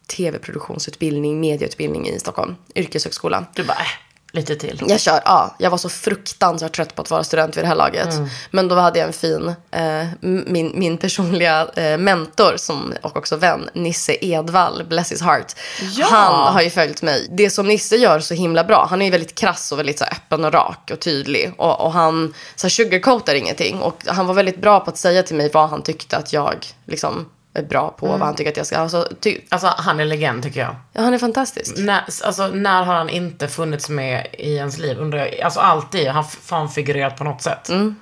[0.07, 3.45] tv-produktionsutbildning, medieutbildning i Stockholm, yrkeshögskola.
[3.55, 3.87] Du bara, äh,
[4.33, 4.81] lite till.
[4.87, 5.55] Jag kör, ja.
[5.59, 8.09] Jag var så fruktansvärt trött på att vara student vid det här laget.
[8.51, 13.35] Men då hade jag en fin, eh, min, min personliga eh, mentor som, och också
[13.35, 15.53] vän, Nisse Edvall, bless his heart.
[15.97, 16.05] Ja.
[16.09, 17.27] Han har ju följt mig.
[17.31, 20.03] Det som Nisse gör så himla bra, han är ju väldigt krass och väldigt så
[20.03, 21.53] här, öppen och rak och tydlig.
[21.57, 23.81] Och, och han så här, sugarcoatar ingenting.
[23.81, 26.65] Och han var väldigt bra på att säga till mig vad han tyckte att jag
[26.85, 27.25] liksom
[27.61, 28.07] bra på.
[28.07, 30.75] Vad han tycker att jag ska, alltså, ty, Alltså han är legend tycker jag.
[30.93, 31.77] ja, han är fantastisk.
[31.77, 34.97] När, alltså, när har han inte funnits med i ens liv?
[34.99, 36.07] Under, alltså alltid.
[36.07, 37.69] Han har fan figurerat på något sätt.
[37.69, 37.95] Mm.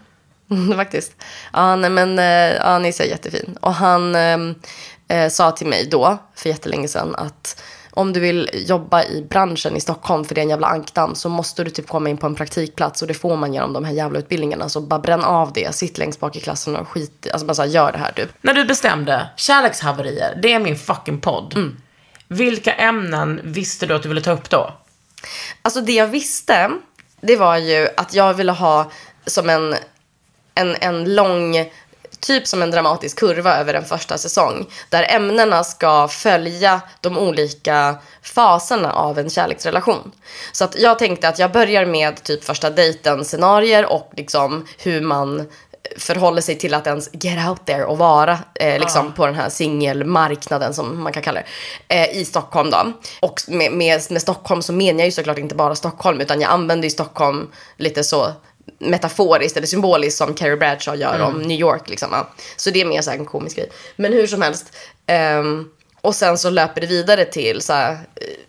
[0.76, 1.12] Faktiskt.
[1.54, 3.58] Ja, nej, men eh, ja, Nisse är jättefin.
[3.62, 4.56] Och han ehm,
[5.08, 9.76] eh, sa till mig då, för jättelänge sedan, att om du vill jobba i branschen
[9.76, 12.28] i Stockholm, för det är en jävla ankdamm, så måste du typ komma in på
[12.28, 14.70] en praktikplats och det får man genom de här jävla utbildningarna.
[14.70, 17.62] Så bara bränn av det, sitt längst bak i klassen och skit alltså bara så
[17.62, 18.30] här, gör det här typ.
[18.42, 21.54] När du bestämde, kärlekshaverier, det är min fucking podd.
[21.56, 21.78] Mm.
[22.28, 24.74] Vilka ämnen visste du att du ville ta upp då?
[25.62, 26.72] Alltså det jag visste,
[27.22, 28.92] det var ju att jag ville ha
[29.26, 29.76] som en,
[30.56, 31.56] en, en lång,
[32.22, 34.66] typ som en dramatisk kurva över en första säsong.
[34.90, 40.12] Där ämnena ska följa de olika faserna av en kärleksrelation.
[40.52, 45.02] Så att jag tänkte att jag börjar med typ första dejten scenarier och liksom hur
[45.02, 45.48] man
[45.98, 49.50] förhåller sig till att ens get out there och vara eh, liksom på den här
[49.50, 51.42] singelmarknaden som man kan kalla
[51.88, 52.94] det eh, i Stockholm då.
[53.20, 56.52] Och med, med, med Stockholm så menar jag ju såklart inte bara Stockholm utan jag
[56.52, 58.34] använder ju Stockholm lite så
[58.80, 62.26] metaforiskt eller symboliskt som Carrie Bradshaw gör om New York liksom.
[62.58, 63.70] Så det är mer så här en komisk grej.
[63.96, 64.76] Men hur som helst.
[65.06, 65.70] ehm,
[66.02, 67.98] och sen så löper det vidare till så här, eh,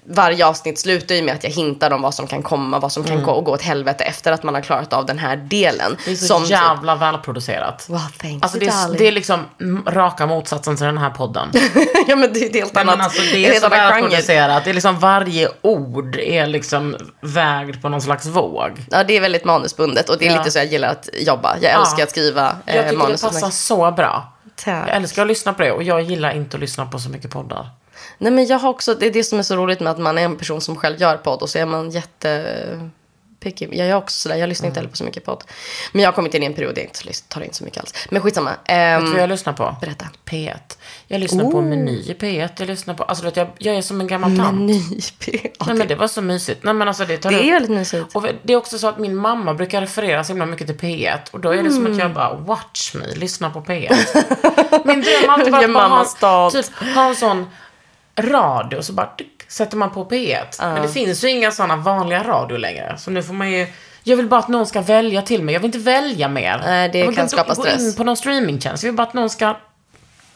[0.05, 3.05] varje avsnitt slutar ju med att jag hintar om vad som kan komma, vad som
[3.05, 5.97] kan gå, gå åt helvete efter att man har klarat av den här delen.
[6.05, 7.87] Det är så Som typ- jävla välproducerat.
[7.89, 11.11] Wow, thank Alltså you, det, är, det är liksom mm, raka motsatsen till den här
[11.11, 11.49] podden.
[12.07, 12.97] ja men det är ett helt annat.
[12.97, 14.65] men alltså, det är så välproducerat.
[14.65, 18.71] Det är liksom varje ord är liksom vägd på någon slags våg.
[18.91, 20.39] Ja, det är väldigt manusbundet och det är Ja.
[20.39, 21.57] lite så jag gillar att jobba.
[21.61, 23.21] Jag älskar att skriva eh, Jag tycker manus.
[23.21, 24.29] det passar så bra.
[24.65, 24.89] Tack.
[24.89, 27.31] Jag älskar att lyssna på det och jag gillar inte att lyssna på så mycket
[27.31, 27.71] poddar.
[28.19, 30.19] Nej men jag har också, det är det som är så roligt med att man
[30.19, 32.91] är en person som själv gör podd och så är man jätte
[33.43, 33.69] picky.
[33.73, 35.45] Jag är också sådär, jag lyssnar inte heller på så mycket podd.
[35.93, 37.81] Men jag har kommit in i en period där jag inte tar in så mycket
[37.81, 37.95] alls.
[38.11, 38.51] Men skitsamma.
[38.65, 39.77] Ehm, Vet du vad jag lyssnar på?
[39.81, 40.07] Berätta.
[40.25, 40.57] P1.
[41.07, 42.49] Jag lyssnar på Meny i P1.
[42.59, 44.55] Jag lyssnar på, alltså vet, jag, jag är som en gammal tant.
[44.59, 44.81] Meny.
[45.67, 46.65] Nej men det var så mysigt.
[46.65, 48.17] Nej men alltså det tar Det är upp- väldigt mysigt.
[48.17, 51.19] Och det är också så att min mamma brukar referera så himla mycket till P1.
[51.31, 53.95] Och då är det som att jag bara, watch me, lyssna på P1.
[54.85, 57.47] min dröm har alltid varit att ha, typ, ha en sån
[58.17, 60.45] radio så bara tyck, sätter man på P1.
[60.59, 62.95] Men det finns ju inga sådana vanliga radio längre.
[62.99, 63.67] Så nu får man ju,
[64.03, 65.53] jag vill bara att någon ska välja till mig.
[65.53, 66.61] Jag vill inte välja mer.
[66.65, 67.83] Nej, det jag vill kan inte skapa gå stress.
[67.83, 68.83] in på någon streamingtjänst.
[68.85, 69.57] Jag vill bara att någon ska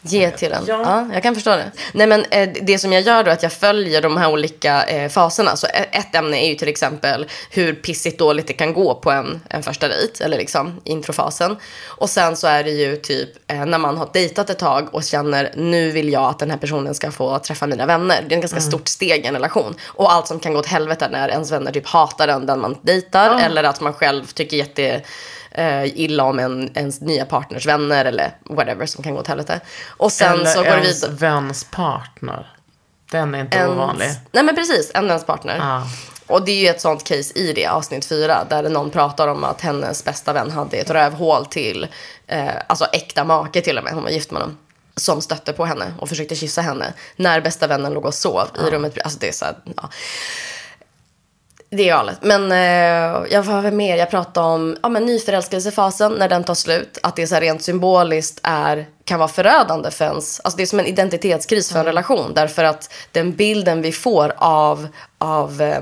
[0.01, 0.63] Ge till den.
[0.67, 0.81] Ja.
[0.85, 1.07] Ja.
[1.13, 1.71] jag kan förstå det.
[1.93, 4.83] Nej, men eh, det som jag gör då är att jag följer de här olika
[4.83, 5.55] eh, faserna.
[5.55, 9.41] Så ett ämne är ju till exempel hur pissigt dåligt det kan gå på en,
[9.49, 11.57] en första dejt, eller liksom introfasen.
[11.85, 15.03] Och sen så är det ju typ eh, när man har dejtat ett tag och
[15.03, 18.21] känner nu vill jag att den här personen ska få träffa mina vänner.
[18.27, 19.75] Det är en ganska stort steg i en relation.
[19.85, 22.77] Och allt som kan gå åt helvete när ens vänner typ hatar den, den man
[22.81, 23.39] dejtar.
[23.39, 25.01] Eller att man själv tycker jätte
[25.57, 29.59] eh, illa om en, ens nya partners vänner eller whatever som kan gå åt helvete.
[29.87, 31.15] Och sen Eller så går det ens vidare.
[31.15, 32.53] väns partner.
[33.11, 34.09] Den är inte Ens- ovanlig.
[34.31, 35.57] Nej men precis, en ens partner.
[35.57, 35.83] Ja.
[36.27, 39.43] Och det är ju ett sånt case i det avsnitt fyra där någon pratar om
[39.43, 41.87] att hennes bästa vän hade ett rövhål till,
[42.27, 44.57] eh, alltså äkta make till och med, hon var gift med honom.
[44.95, 48.71] Som stötte på henne och försökte kyssa henne när bästa vännen låg och sov i
[48.71, 48.97] rummet.
[49.03, 49.89] Alltså det är så här, ja.
[51.69, 52.17] Det är galet.
[52.21, 56.97] Men eh, jag var mer, jag pratade om ja, men nyförälskelsefasen när den tar slut.
[57.03, 60.79] Att det så rent symboliskt är, kan vara förödande för ens, alltså det är som
[60.79, 62.31] en identitetskris för en relation.
[62.35, 65.81] Därför att den bilden vi får av, av eh,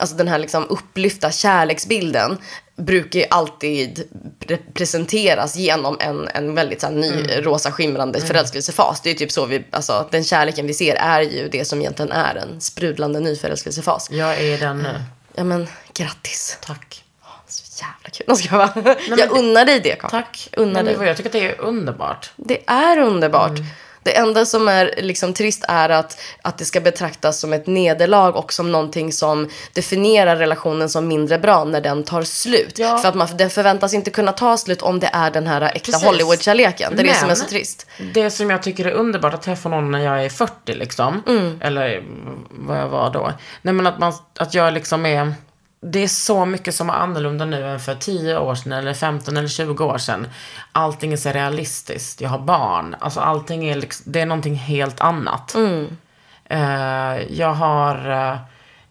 [0.00, 2.38] alltså den här liksom upplyfta kärleksbilden
[2.76, 4.08] brukar ju alltid
[4.46, 9.00] pre- presenteras genom en, en väldigt så här, ny rosa skimrande förälskelsefas.
[9.00, 12.12] Det är typ så vi, alltså den kärleken vi ser är ju det som egentligen
[12.12, 14.08] är en sprudlande nyförälskelsefas.
[14.10, 15.00] Jag är den nu.
[15.34, 16.58] Ja men grattis.
[16.66, 17.04] Tack.
[17.48, 18.24] Så jävla kul.
[18.28, 18.96] Jag, ska bara.
[19.08, 20.10] men jag unnar dig det Karin.
[20.10, 20.48] Tack.
[20.56, 21.06] Unnar Men dig.
[21.08, 22.30] jag tycker att det är underbart.
[22.36, 23.50] Det är underbart.
[23.50, 23.64] Mm.
[24.02, 28.36] Det enda som är liksom trist är att, att det ska betraktas som ett nederlag
[28.36, 32.78] och som någonting som definierar relationen som mindre bra när den tar slut.
[32.78, 32.98] Ja.
[32.98, 35.98] För att man, den förväntas inte kunna ta slut om det är den här äkta.
[35.98, 36.96] Hollywood-kärleken.
[36.96, 37.86] Det är det som är Men så trist.
[38.12, 41.22] Det som jag tycker är underbart att träffa någon när jag är 40 liksom.
[41.26, 41.60] Mm.
[41.62, 42.02] Eller
[42.50, 43.32] vad jag var då.
[43.62, 45.34] Nej men att, man, att jag liksom är.
[45.82, 49.36] Det är så mycket som är annorlunda nu än för 10 år sedan eller 15
[49.36, 50.26] eller 20 år sedan.
[50.72, 52.20] Allting är så realistiskt.
[52.20, 52.96] Jag har barn.
[53.00, 55.54] Alltså allting är liksom, det är någonting helt annat.
[55.54, 55.96] Mm.
[56.44, 58.10] Eh, jag har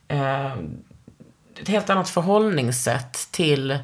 [0.07, 0.53] eh,
[1.61, 3.79] ett helt annat förhållningssätt till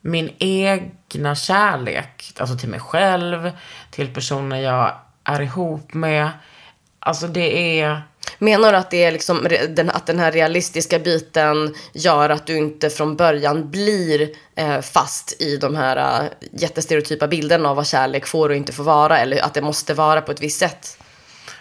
[0.00, 2.32] min egna kärlek.
[2.38, 3.50] Alltså till mig själv,
[3.90, 4.92] till personer jag
[5.24, 6.30] är ihop med.
[6.98, 8.02] Alltså det är...
[8.42, 12.56] Menar du att, det är liksom, den, att den här realistiska biten gör att du
[12.56, 18.26] inte från början blir eh, fast i de här eh, jättestereotypa bilderna av vad kärlek
[18.26, 19.18] får och inte får vara?
[19.18, 20.98] Eller att det måste vara på ett visst sätt?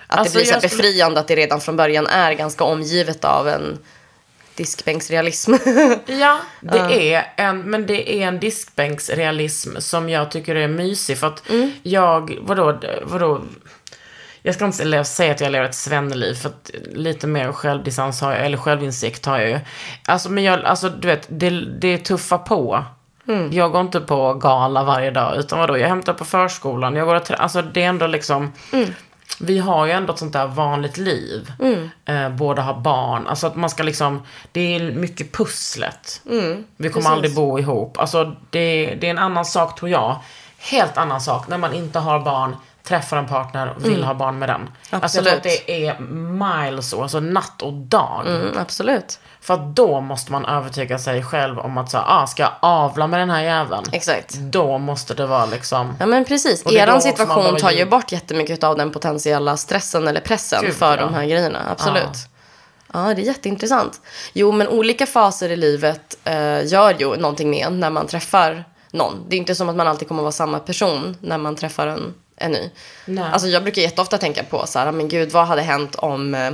[0.07, 3.25] Att Alltså, det blir så skulle- befriande att det redan från början är ganska omgivet
[3.25, 3.77] av en
[4.55, 5.53] diskbänksrealism.
[6.05, 11.17] Ja, det är en, men det är en diskbänksrealism som jag tycker är mysig.
[11.17, 11.43] För att
[11.83, 13.41] jag, vadå, vadå,
[14.41, 18.32] jag ska inte säga att jag lever ett svenneliv, för att lite mer självdistans har
[18.32, 19.60] jag, eller självinsikt har jag ju.
[20.06, 22.84] Alltså, men jag, alltså du vet, det, det tuffar på.
[23.52, 27.15] Jag går inte på gala varje dag, utan vadå, jag hämtar på förskolan, jag går
[27.15, 28.52] och alltså det är ändå liksom,
[29.39, 31.54] vi har ju ändå ett sånt där vanligt liv.
[32.06, 36.21] Eh, båda har barn, alltså att man ska liksom, det är mycket pusslet.
[36.78, 37.99] Vi kommer aldrig bo ihop.
[37.99, 40.19] Alltså det, det är en annan sak tror jag.
[40.58, 44.39] Helt annan sak när man inte har barn, träffar en partner och vill ha barn
[44.39, 44.69] med den.
[44.89, 45.63] Alltså jag tror att Absolut.
[45.67, 45.99] det är
[46.69, 48.27] miles, alltså natt och dag.
[48.27, 49.19] Mm, absolut.
[49.41, 53.07] För att då måste man övertyga sig själv om att så, ah, ska jag avla
[53.07, 53.83] med den här jäveln?
[53.91, 54.33] Exakt.
[54.33, 55.95] Då måste det vara liksom...
[55.99, 56.63] Ja men precis.
[56.63, 60.97] Och Eran situation tar ju bort jättemycket av den potentiella stressen eller pressen Gud, för
[60.97, 61.05] ja.
[61.05, 61.59] de här grejerna.
[61.71, 62.27] Absolut.
[62.93, 62.99] Ja.
[62.99, 64.01] det är jätteintressant.
[64.33, 68.65] Jo, men olika faser i livet eh, gör ju någonting med en när man träffar
[68.91, 69.25] någon.
[69.29, 71.87] Det är inte som att man alltid kommer att vara samma person när man träffar
[71.87, 72.69] en, en ny.
[73.06, 73.23] Nej.
[73.32, 76.52] Alltså jag brukar jätteofta tänka på så här, men gud, vad hade hänt om eh,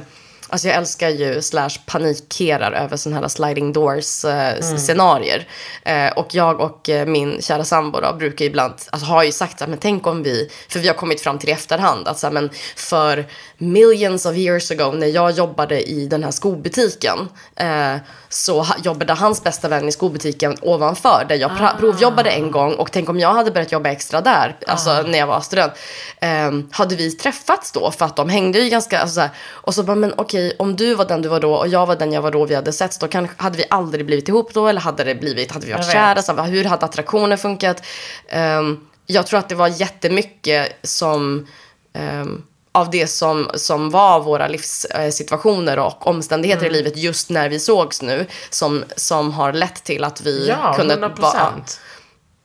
[0.50, 4.78] Alltså jag älskar ju slash panikerar över sådana här sliding doors eh, Mm.
[4.78, 5.48] scenarier.
[5.84, 9.60] Eh, och jag och eh, min kära sambo då, brukar ibland, alltså har ju sagt
[9.60, 12.20] här, men tänk om vi, för vi har kommit fram till det i efterhand, att
[12.20, 13.26] så här, men för
[13.58, 17.96] millions of years ago när jag jobbade i den här skobutiken eh,
[18.30, 22.74] så ha, jobbade hans bästa vän i skobutiken ovanför där jag pra- provjobbade en gång
[22.74, 25.74] och tänk om jag hade börjat jobba extra där, alltså när jag var student.
[26.20, 29.74] Eh, hade vi träffats då för att de hängde ju ganska, alltså, så här, och
[29.76, 32.12] så bara men okej om du var den du var då och jag var den
[32.14, 34.82] jag var då vi hade sett, då kan, hade vi aldrig blivit ihop då eller
[34.82, 36.22] hade det blivit, hade vi varit kära?
[36.22, 37.84] Så, hur hade attraktionen funkat?
[38.30, 41.48] Ehm, jag tror att det var jättemycket som
[41.94, 46.74] ehm, av det som, som var våra livssituationer och omständigheter Mm.
[46.76, 50.74] i livet just när vi sågs nu som, som har lett till att vi Ja,
[50.78, 51.80] kunde 100 vara- procent.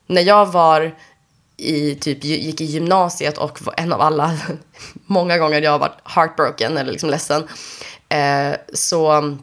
[0.07, 0.95] när jag var
[1.57, 4.33] i typ gick i gymnasiet och var en av alla,
[5.07, 7.49] många gånger jag har varit heartbroken eller liksom ledsen,
[8.11, 9.37] eh, så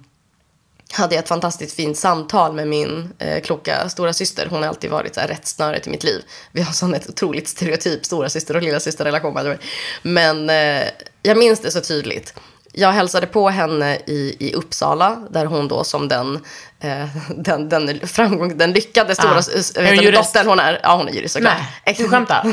[0.92, 4.48] hade jag ett fantastiskt fint samtal med min eh, kloka stora syster.
[4.50, 6.22] Hon har alltid varit så här rättsnöret i mitt liv.
[6.52, 9.58] Vi har sån ett otroligt stereotyp stora syster och lilla syster relation.
[10.02, 10.88] Men eh,
[11.22, 12.34] jag minns det så tydligt.
[12.74, 16.36] Jag hälsade på henne i, i Uppsala där hon då som den,
[16.80, 17.06] eh,
[17.36, 19.82] den, den, framgång, den lyckade stora Ah.
[19.82, 20.80] vet hon du, dottern hon är.
[20.84, 21.54] Ja, hon är jurist såklart.
[21.86, 22.44] Nej, du skämtar?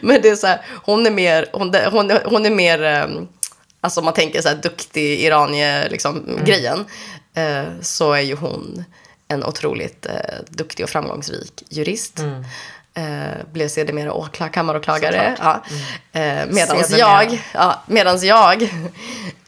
[0.00, 3.06] Men det är så här, hon är mer, hon, hon, hon är mer, eh,
[3.82, 6.44] alltså om man tänker så här duktig iranier liksom Mm.
[6.44, 6.84] grejen.
[7.34, 8.84] Eh, så är ju hon
[9.28, 10.12] en otroligt eh,
[10.48, 12.18] duktig och framgångsrik jurist.
[12.18, 12.44] Mm.
[12.94, 15.36] Eh, blev sedermera åklar, kammaråklagare.
[15.40, 15.62] Ja.
[16.20, 18.68] Eh, medans, jag, ja, medans jag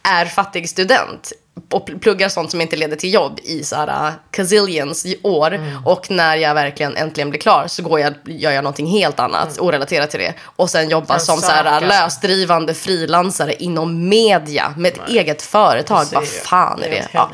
[0.03, 1.33] är fattig student
[1.71, 5.21] och pl- pluggar sånt som inte leder till jobb i så här uh, gazillions i
[5.23, 5.55] år.
[5.55, 5.87] Mm.
[5.87, 9.59] Och när jag verkligen äntligen blir klar så går jag, gör jag någonting helt annat
[9.59, 10.35] orelaterat till det.
[10.57, 16.07] Och sen jobbar som så här, lösdrivande frilansare inom media med ett eget företag.
[16.13, 17.09] Vad fan är det?
[17.13, 17.31] Ja.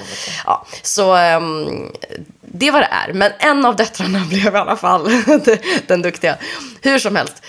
[0.46, 0.66] Ja.
[0.82, 1.90] Så ehm,
[2.52, 3.12] det är vad det är.
[3.12, 5.10] Men en av döttrarna blev i alla fall
[5.86, 6.36] den duktiga.
[6.82, 7.42] Hur som helst.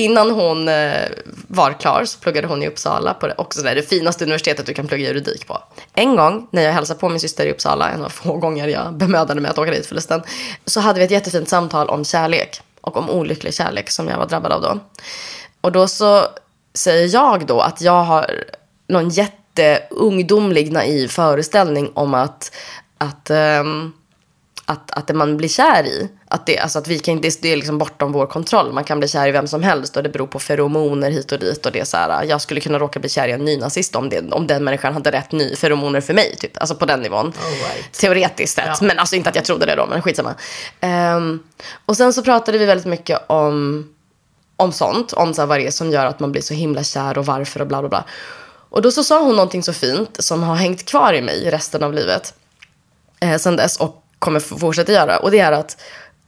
[0.00, 1.08] Innan hon eh,
[1.48, 4.74] var klar så pluggade hon i Uppsala på det, också där, det finaste universitetet du
[4.74, 5.62] kan plugga juridik på.
[5.94, 8.94] En gång när jag hälsade på min syster i Uppsala, en av få gånger jag
[8.94, 10.22] bemödade mig att åka dit förresten,
[10.64, 14.26] så hade vi ett jättefint samtal om kärlek och om olycklig kärlek som jag var
[14.26, 14.78] drabbad av då.
[15.60, 16.26] Och då så
[16.74, 18.30] säger jag då att jag har
[18.88, 22.52] någon jätteungdomlig naiv föreställning om att,
[22.98, 23.92] att, ehm,
[24.70, 27.52] att, att det man blir kär i, att det, alltså att vi kan, det, det
[27.52, 28.72] är liksom bortom vår kontroll.
[28.72, 31.38] Man kan bli kär i vem som helst och det beror på feromoner hit och
[31.38, 31.66] dit.
[31.66, 34.08] Och det är så här, jag skulle kunna råka bli kär i en nynazist om,
[34.08, 36.36] det, om den människan hade rätt ny feromoner för mig.
[36.36, 36.60] Typ.
[36.60, 37.26] Alltså på den nivån.
[37.26, 37.92] right.
[37.92, 38.66] Teoretiskt sett.
[38.66, 38.76] Ja.
[38.80, 40.34] Men alltså inte att jag trodde det då, men skitsamma.
[41.16, 41.42] Um,
[41.86, 43.88] och sen så pratade vi väldigt mycket om
[44.56, 46.82] om sånt, om så här vad det är som gör att man blir så himla
[46.82, 48.04] kär och varför och bla bla bla.
[48.70, 51.82] Och då så sa hon någonting så fint som har hängt kvar i mig resten
[51.82, 52.34] av livet
[53.20, 55.18] eh, sen dess och kommer fortsätta göra.
[55.18, 55.76] Och det är att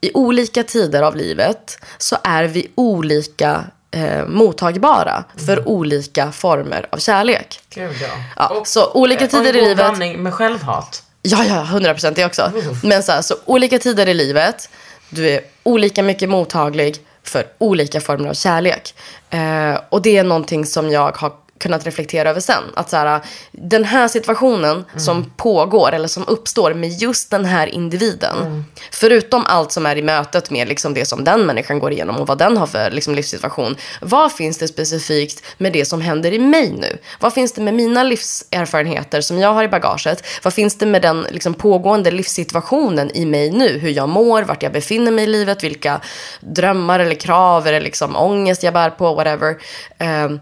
[0.00, 6.98] i olika tider av livet så är vi olika eh, mottagbara för olika former av
[6.98, 7.60] kärlek.
[7.74, 8.08] Gud ja.
[8.36, 9.76] Ja, så olika tider och i en livet.
[9.76, 11.02] blandning med självhat.
[11.22, 12.52] Ja, ja, 100 procent det också.
[12.82, 14.68] Men så, här, så olika tider i livet,
[15.08, 18.94] du är olika mycket mottaglig för olika former av kärlek.
[19.30, 21.32] Eh, och det är någonting som jag har
[21.62, 22.62] kunnat reflektera över sen.
[22.74, 23.20] Att så här,
[23.52, 28.64] den här situationen som pågår eller som uppstår med just den här individen.
[28.90, 32.26] Förutom allt som är i mötet med liksom det som den människan går igenom och
[32.26, 33.76] vad den har för liksom livssituation.
[34.00, 36.98] Vad finns det specifikt med det som händer i mig nu?
[37.20, 40.24] Vad finns det med mina livserfarenheter som jag har i bagaget?
[40.42, 43.78] Vad finns det med den liksom pågående livssituationen i mig nu?
[43.78, 46.00] Hur jag mår, vart jag befinner mig i livet, vilka
[46.40, 49.56] drömmar eller krav eller liksom ångest jag bär på, whatever.
[49.98, 50.40] Ehm,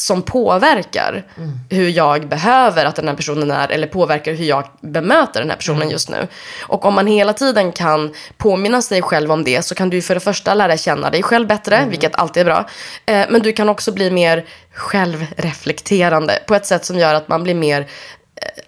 [0.00, 1.24] som påverkar
[1.70, 5.56] hur jag behöver att den här personen är eller påverkar hur jag bemöter den här
[5.56, 6.28] personen just nu.
[6.62, 10.14] Och om man hela tiden kan påminna sig själv om det så kan du för
[10.14, 12.68] det första lära känna dig själv bättre, vilket alltid är bra.
[13.06, 17.42] Eh, men du kan också bli mer självreflekterande på ett sätt som gör att man
[17.42, 17.86] blir mer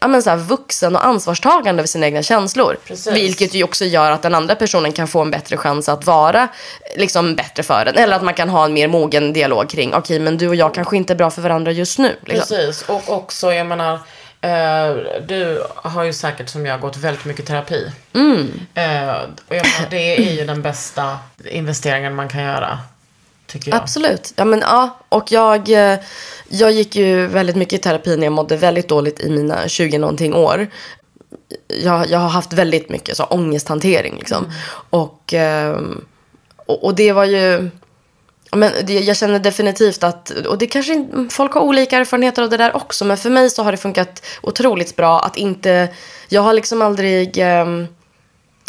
[0.01, 2.77] ja, men så här, vuxen och ansvarstagande över sina egna känslor.
[2.87, 3.12] Precis.
[3.12, 6.49] Vilket ju också gör att den andra personen kan få en bättre chans att vara
[6.97, 7.97] liksom, bättre för en.
[7.97, 10.75] Eller att man kan ha en mer mogen dialog kring, okej men du och jag
[10.75, 12.16] kanske inte är bra för varandra just nu.
[12.23, 12.57] Liksom.
[12.57, 13.95] Precis, och också jag menar,
[14.41, 14.97] eh,
[15.29, 17.93] du har ju säkert som jag gått väldigt mycket terapi.
[18.75, 19.11] Eh,
[19.49, 22.79] och jag menar, det är ju den bästa investeringen man kan göra.
[23.53, 23.81] Tycker jag.
[23.81, 24.33] Absolut.
[24.37, 24.99] Ja, men, ja.
[25.09, 25.99] Och jag, eh,
[26.49, 29.99] jag gick ju väldigt mycket i terapi när jag mådde väldigt dåligt i mina 20
[29.99, 30.67] någonting år.
[31.67, 34.17] Jag, jag har haft väldigt mycket så, ångesthantering.
[34.17, 34.53] Liksom.
[34.91, 36.05] Och, ehm,
[36.57, 37.71] och, och det var ju...
[38.53, 42.57] Men det, jag känner definitivt att, och det kanske folk har olika erfarenheter av det
[42.57, 45.89] där också, men för mig så har det funkat otroligt bra att inte,
[46.29, 47.87] jag har liksom aldrig, ehm,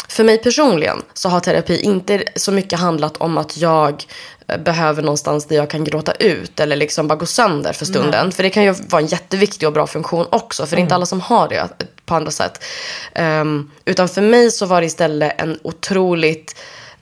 [0.08, 4.04] för mig personligen så har terapi inte så mycket handlat om att jag
[4.48, 8.32] eh, behöver någonstans där jag kan gråta ut eller liksom bara gå sönder för stunden.
[8.32, 10.66] För det kan ju vara en jätteviktig och bra funktion också.
[10.66, 11.68] För det är inte alla som har det
[12.06, 12.64] på andra sätt.
[13.14, 16.56] Ehm, utan för mig så var det istället en otroligt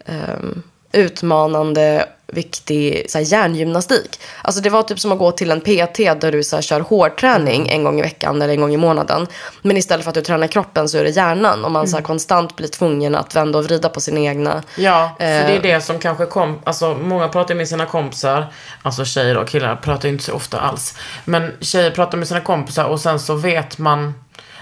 [0.07, 4.21] ehm, utmanande, viktig så här, hjärngymnastik.
[4.43, 6.81] Alltså det var typ som att gå till en PT där du så här, kör
[6.81, 9.27] hårdträning en gång i veckan eller en gång i månaden.
[9.63, 11.65] Men istället för att du tränar kroppen så är det hjärnan.
[11.65, 14.63] Och man så här, konstant blir tvungen att vända och vrida på sina egna...
[14.77, 15.63] Ja, för det är Eh.
[15.63, 18.47] det som kanske kom, alltså många pratar med sina kompisar,
[18.83, 20.99] alltså tjejer och killar pratar ju inte så ofta alls.
[21.25, 24.15] Men tjejer pratar med sina kompisar och sen så vet man,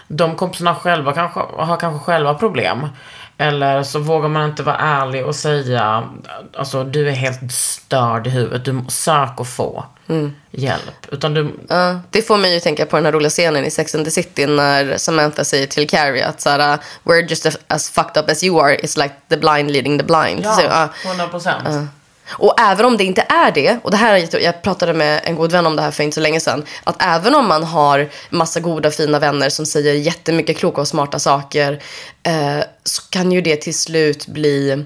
[0.08, 2.86] de kompisarna själva kanske, har kanske själva problem.
[3.40, 6.08] Eller så vågar man inte vara ärlig och säga,
[6.56, 9.84] alltså du är helt störd i huvudet, du sök och få
[10.50, 11.06] hjälp.
[11.12, 13.94] Utan du, Ja, det får mig ju tänka på den här roliga scenen i Sex
[13.94, 18.30] and the City när Samantha säger till Carrie att såhär, we're just as fucked up
[18.30, 20.44] as you are, it's like the blind leading the blind.
[20.44, 20.88] Så, ja.
[21.04, 21.90] ja, 100 procent.
[22.30, 25.20] Och även om det inte är det, och det här är, jätte- jag pratade med
[25.24, 27.62] en god vän om det här för inte så länge sedan, att även om man
[27.64, 31.82] har massa goda fina vänner som säger jättemycket kloka och smarta saker,
[32.22, 34.84] eh, så kan ju det till slut bli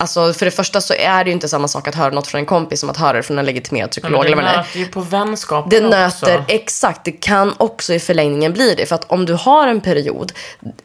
[0.00, 2.38] Alltså för det första så är det ju inte samma sak att höra något från
[2.38, 4.26] en kompis som att höra det från en legitimerad psykolog.
[4.26, 6.26] Eller det nöter ju på vänskapen Det också.
[6.26, 7.04] nöter, exakt.
[7.04, 8.86] Det kan också i förlängningen bli det.
[8.86, 10.32] För att om du har en period,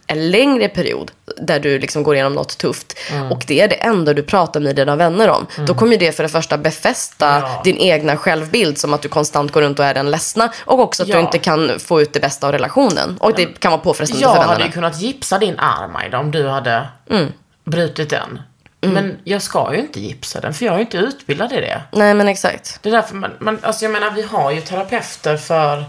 [0.07, 3.31] en längre period, där du liksom går igenom något tufft Mm.
[3.31, 5.47] och det är det enda du pratar med dina vänner om.
[5.67, 7.61] Då kommer ju det för det första befästa Ja.
[7.63, 10.51] din egna självbild som att du konstant går runt och är den ledsna.
[10.65, 11.15] Och också att Ja.
[11.15, 13.17] du inte kan få ut det bästa av relationen.
[13.19, 14.65] Och det kan vara påfrestande Jag för hade vännerna.
[14.65, 17.27] ju kunnat gipsa din arm Aida, om du hade Mm.
[17.65, 18.39] brutit den.
[18.87, 21.81] Men jag ska ju inte gipsa den, för jag är ju inte utbildad i det.
[21.91, 22.79] Nej men exakt.
[22.81, 25.85] Det är därför man, man alltså jag menar vi har ju terapeuter för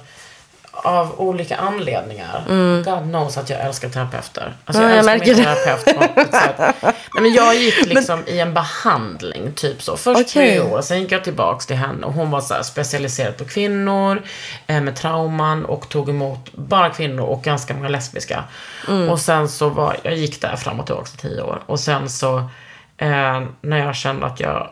[0.76, 2.44] av olika anledningar.
[2.84, 4.52] God knows att jag älskar terapeuter.
[4.64, 4.96] Alltså Mm.
[4.96, 6.58] Ja, jag älskar min terapeut på ett sätt.
[6.82, 9.96] Nej men jag gick liksom i en behandling typ så.
[9.96, 10.26] Först Okej.
[10.26, 14.22] tre år, sen gick jag tillbaks till henne och hon var så specialiserad på kvinnor
[14.66, 18.44] eh, med trauman och tog emot bara kvinnor och ganska många lesbiska.
[18.88, 19.08] Mm.
[19.08, 21.62] Och sen så var, jag gick där fram och tillbaka i tio år.
[21.66, 22.48] Och sen så
[22.96, 24.68] eh, när jag kände att jag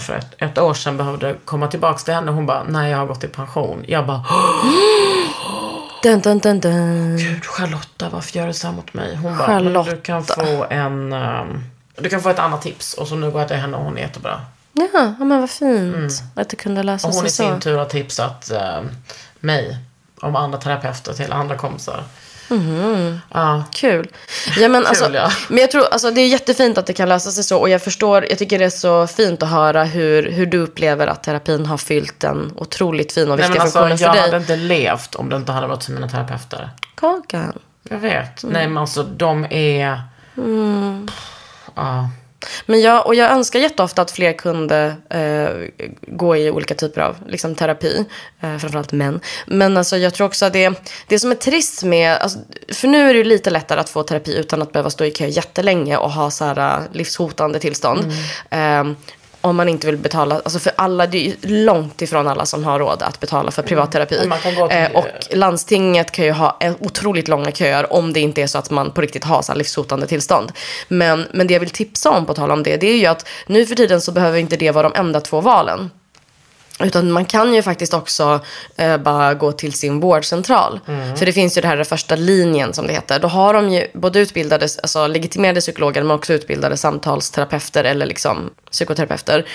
[0.00, 2.30] för ett, ett år sedan behövde komma tillbaks till henne.
[2.30, 3.84] Hon bara, nej jag har gått i pension.
[3.88, 4.24] Jag bara,
[6.02, 7.16] Dun, dun, dun, dun.
[7.16, 9.16] Gud Charlotta, varför gör du så här mot mig?
[9.16, 9.90] Hon bara, Charlotta.
[9.90, 11.64] du kan få en, ehm,
[11.98, 12.94] du kan få ett annat tips.
[12.94, 14.40] Och så nu går jag till henne och hon är jättebra.
[14.72, 16.22] Ja, men vad fint.
[16.34, 17.10] Att det kunde lösa Mm.
[17.10, 17.52] Och hon i sig så.
[17.52, 18.88] sin tur har tipsat ehm,
[19.40, 19.78] mig
[20.20, 22.04] om andra terapeuter till andra kompisar.
[23.34, 24.08] Ja, Kul.
[24.56, 25.30] Ja, men, alltså, ja.
[25.48, 27.58] men jag tror, alltså, det är jättefint att det kan lösa sig så.
[27.58, 31.06] Och jag förstår, jag tycker det är så fint att höra hur, hur du upplever
[31.06, 34.14] att terapin har fyllt en otroligt fin och nej viktig men alltså funktion för jag
[34.14, 34.22] dig.
[34.22, 36.70] hade inte levt om det inte hade varit för mina terapeuter.
[36.94, 37.58] Kakan.
[37.82, 38.42] Jag vet.
[38.42, 38.52] Mm.
[38.52, 40.00] Nej men alltså de är,
[41.74, 42.08] ja.
[42.70, 47.16] Men jag, och jag önskar jätteofta att fler kunde eh, gå i olika typer av
[47.26, 48.04] liksom, terapi.
[48.40, 49.20] Eh, framförallt män.
[49.46, 52.16] Men alltså, jag tror också att det, det som är trist med...
[52.16, 52.38] Alltså,
[52.72, 55.26] för nu är det lite lättare att få terapi utan att behöva stå i kö
[55.26, 58.12] jättelänge och ha så här, eh, livshotande tillstånd.
[58.50, 58.84] Eh,
[59.40, 62.78] om man inte vill betala, alltså för alla, det är långt ifrån alla som har
[62.78, 64.14] råd att betala för privatterapi.
[64.18, 64.28] Till-
[64.70, 68.70] Eh, och landstinget kan ju ha otroligt långa köer om det inte är så att
[68.70, 70.52] man på riktigt har så livshotande tillstånd.
[70.88, 73.26] Men, men det jag vill tipsa om på tal om det, det är ju att
[73.46, 75.90] nu för tiden så behöver inte det vara de enda två valen.
[76.80, 78.40] Utan man kan ju faktiskt också
[78.76, 80.80] eh, bara gå till sin vårdcentral.
[81.16, 83.18] För det finns ju det här första linjen som det heter.
[83.18, 88.50] Då har de ju både utbildade, alltså legitimerade psykologer men också utbildade samtalsterapeuter eller liksom
[88.70, 89.46] psykoterapeuter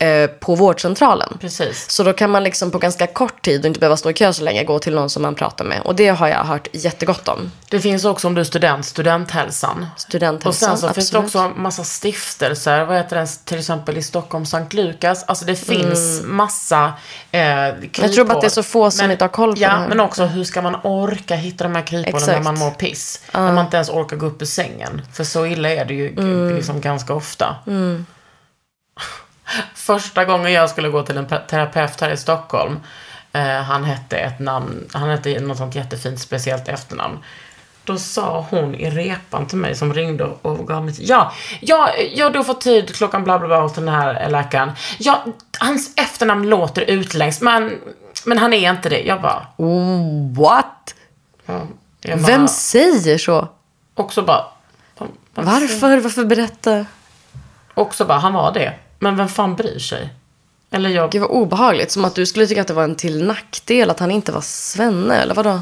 [0.00, 1.38] eh, på vårdcentralen.
[1.40, 1.90] Precis.
[1.90, 4.32] Så då kan man liksom på ganska kort tid och inte behöva stå i kö
[4.32, 5.80] så länge gå till någon som man pratar med.
[5.84, 7.52] Och det har jag hört jättegott om.
[7.68, 9.86] Det finns också om du är student, studenthälsan.
[9.96, 11.46] Studenthälsan, Och sen så finns det absolut.
[11.52, 12.84] också massa stiftelser.
[12.84, 15.24] Vad heter den till exempel i Stockholm, Sankt Lukas.
[15.24, 16.92] Alltså det finns massa
[17.32, 17.40] eh,
[17.80, 18.04] kryphål.
[18.04, 19.74] Jag tror bara att det är så få som inte har koll på ja, det
[19.74, 19.88] här.
[19.88, 23.20] men också hur ska man orka hitta de här kryphålen när man mår piss?
[23.34, 25.02] När man inte ens orkar gå upp ur sängen.
[25.12, 26.56] För så illa är det ju Mm.
[26.56, 27.56] liksom ganska ofta.
[29.74, 32.80] Första gången jag skulle gå till en pe- terapeut här i Stockholm.
[33.32, 37.18] Eh, han hette ett namn, han hette något sånt jättefint speciellt efternamn.
[37.84, 42.30] Då sa hon i repan till mig som ringde och gav mig Ja, ja, ja
[42.30, 44.72] du får tid klockan bla bla bla hos den här läkaren.
[44.98, 45.24] Ja,
[45.60, 47.78] hans efternamn låter utländskt men,
[48.24, 49.00] men han är inte det.
[49.02, 50.94] Jag bara, Oh, what?
[51.46, 51.60] ja,
[52.00, 53.48] jag bara Vem säger så?
[53.94, 54.44] Också bara,
[55.34, 56.00] Varför?
[56.00, 56.86] Varför berätta?
[57.74, 58.72] också bara, han var det.
[59.02, 60.08] Men vem fan bryr sig?
[60.70, 61.90] Eller jag, Gud vad obehagligt.
[61.90, 64.40] Som att du skulle tycka att det var en till nackdel att han inte var
[64.40, 65.60] svenne, eller vadå?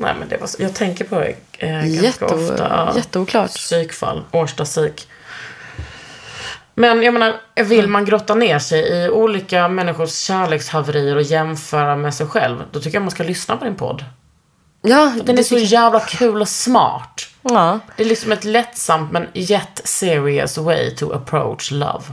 [0.00, 2.92] nej men det var, så- jag tänker på det eh, ganska Jätte, ofta.
[2.96, 3.50] Jätteoklart.
[3.50, 5.08] Psykfall, Årsta psyk.
[6.74, 12.14] Men jag menar, vill man grotta ner sig i olika människors kärlekshaverier och jämföra med
[12.14, 14.04] sig själv, då tycker jag man ska lyssna på din podd.
[14.82, 17.27] Ja, Den är så jävla kul och smart.
[17.42, 17.80] Ja.
[17.96, 22.04] Det är liksom ett lättsamt men yet serious way to approach love.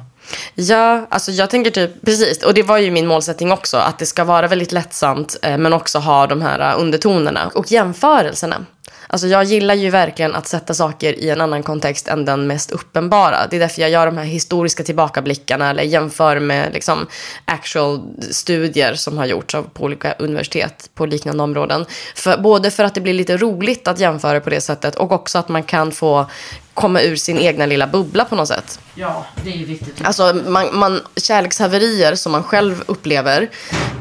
[0.55, 4.05] Ja, alltså jag tänker typ, precis, och det var ju min målsättning också, att det
[4.05, 8.65] ska vara väldigt lättsamt eh, men också ha de här eh, undertonerna och jämförelserna.
[9.07, 12.71] Alltså jag gillar ju verkligen att sätta saker i en annan kontext än den mest
[12.71, 13.47] uppenbara.
[13.49, 17.07] Det är därför jag gör de här historiska tillbakablickarna eller jämför med liksom
[17.45, 21.85] actual studier som har gjorts av på olika universitet på liknande områden.
[22.15, 25.37] För, både för att det blir lite roligt att jämföra på det sättet och också
[25.37, 26.25] att man kan få
[26.73, 28.79] komma ur sin egna lilla bubbla på något sätt.
[28.95, 30.01] Ja, det är ju viktigt.
[30.03, 33.49] Alltså, man, man, kärlekshaverier som man själv upplever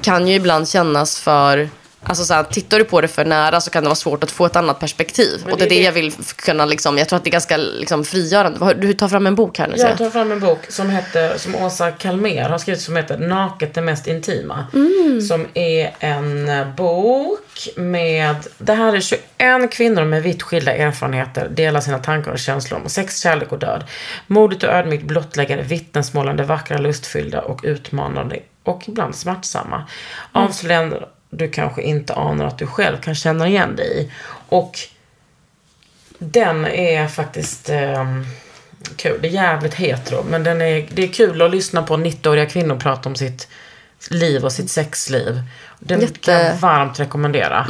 [0.03, 1.69] kan ju ibland kännas för...
[2.07, 4.31] Alltså så här, tittar du på det för nära så kan det vara svårt att
[4.31, 5.47] få ett annat perspektiv.
[5.51, 8.05] och det är det jag vill kunna liksom, jag tror att det är ganska liksom,
[8.05, 8.75] frigörande.
[8.75, 11.55] Du tar fram en bok här nu Jag tar fram en bok som, heter, som
[11.55, 14.67] Åsa Kalmer har skrivit som heter Naket det mest intima.
[15.29, 21.49] Som är en eh, bok med, det här är 21 kvinnor med vitt skilda erfarenheter,
[21.49, 23.85] delar sina tankar och känslor om sex, kärlek och död.
[24.27, 29.85] Modigt och ödmjukt blottläggande, vittnesmålande, vackra, lustfyllda och utmanande och ibland smärtsamma.
[30.33, 31.03] Avslöjanden
[31.37, 34.11] du kanske inte anar att du själv kan känna igen dig i.
[34.49, 34.79] Och
[36.19, 38.25] den är faktiskt ehm,
[38.97, 39.19] kul.
[39.23, 40.23] Det är jävligt hetero.
[40.31, 43.49] Men den är, det är kul att lyssna på 90-åriga kvinnor prata om sitt
[44.11, 45.43] liv och sitt sexliv.
[45.79, 47.67] Den Jätte- kan jag varmt rekommendera.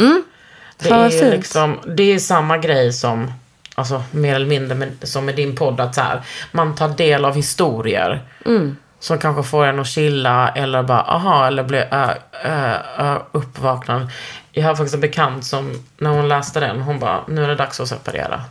[0.79, 1.31] Det Fan, vad är fint.
[1.33, 3.33] liksom, det är samma grej som,
[3.75, 5.81] alltså mer eller mindre med, som med din podd.
[5.81, 8.23] Att så här, man tar del av historier.
[8.47, 8.77] Mm.
[9.05, 14.11] Som kanske får en att chilla eller bara aha eller bli ö, ö, ö, uppvaknad.
[14.53, 17.55] Jag har faktiskt en bekant som när hon läste den, hon bara nu är det
[17.55, 18.43] dags att separera.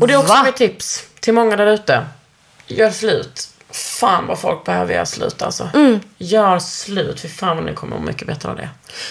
[0.00, 0.42] Och det är också Va?
[0.44, 2.04] mitt tips till många där ute.
[2.66, 3.48] Gör slut.
[3.74, 5.68] Fan vad folk behöver göra slut alltså.
[5.74, 6.00] Mm.
[6.18, 7.20] Gör slut.
[7.20, 8.68] Fy fan vad ni kommer må mycket bättre av det.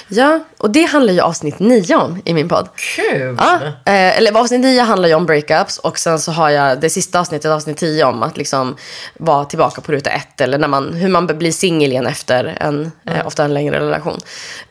[0.08, 2.70] Ja, och det handlar ju avsnitt nio om i min podd.
[2.76, 3.38] Kul!
[3.40, 6.90] Ja, eh, eller avsnitt 9 handlar ju om breakups och sen så har jag det
[6.90, 8.76] sista avsnittet, avsnitt 10 om att liksom
[9.18, 12.92] vara tillbaka på ruta ett eller när man, hur man blir singel igen efter en,
[13.06, 14.20] eh, ofta en längre relation.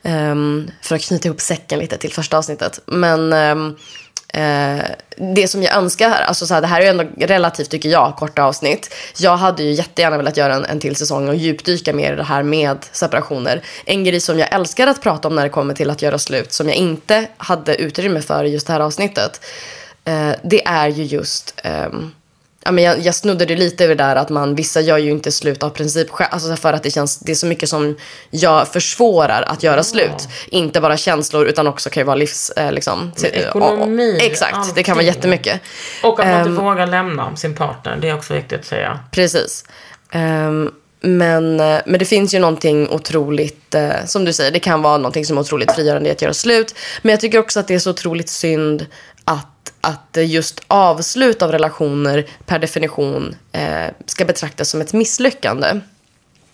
[0.02, 2.80] Ehm, för att knyta ihop säcken lite till första avsnittet.
[2.86, 3.76] Men ehm,
[4.32, 4.84] eh,
[5.16, 8.16] det som jag önskar alltså så här, det här är ju ändå relativt, tycker jag,
[8.16, 8.94] korta avsnitt.
[9.18, 12.24] Jag hade ju jättegärna velat göra en, en till säsong och djupdyka mer i det
[12.24, 13.62] här med separationer.
[13.84, 16.52] En grej som jag älskar att prata om när det kommer till att göra slut,
[16.52, 19.40] som jag inte hade utrymme för i just det här avsnittet,
[20.04, 22.10] eh, det är ju just ehm,
[22.64, 25.32] Ja, men jag, jag snuddade lite över det där att man, vissa gör ju inte
[25.32, 27.96] slut av princip alltså för att det känns, det är så mycket som
[28.30, 30.28] jag försvårar att göra slut.
[30.48, 33.12] Inte bara känslor utan också kan ju vara livs, eh, liksom.
[33.22, 35.14] Ekonomi, Exakt, det kan vara allting.
[35.16, 35.60] jättemycket.
[36.02, 37.98] Och att man inte vågar lämna sin partner.
[38.00, 38.98] Det är också viktigt att säga.
[39.10, 39.64] Precis.
[40.10, 44.82] Ehm, men, eh, men det finns ju någonting otroligt, eh, som du säger, det kan
[44.82, 46.74] vara någonting som är otroligt frigörande i att göra slut.
[47.02, 48.86] Men jag tycker också att det är så otroligt synd
[49.24, 49.51] att,
[49.82, 55.80] att eh, just avslut av relationer per definition eh, ska betraktas som ett misslyckande.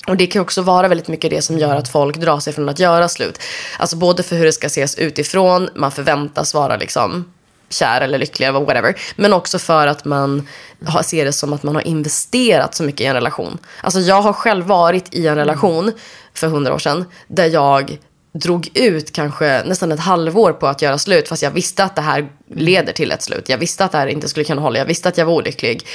[0.07, 2.68] Och det kan också vara väldigt mycket det som gör att folk drar sig från
[2.68, 3.39] att göra slut.
[3.79, 7.33] Alltså både för hur det ska ses utifrån, man förväntas vara liksom
[7.70, 9.01] kär eller lycklig eller whatever.
[9.16, 10.49] Men också för att man
[10.87, 13.59] har, ser det som att man har investerat så mycket i en relation.
[13.81, 15.93] Alltså jag har själv varit i en relation
[16.35, 17.99] för hundra år sedan där jag
[18.39, 22.03] drog ut kanske nästan ett halvår på att göra slut fast jag visste att det
[22.03, 23.49] här leder till ett slut.
[23.49, 24.78] Jag visste att det här inte skulle kunna hålla.
[24.78, 25.86] Jag visste att jag var olycklig.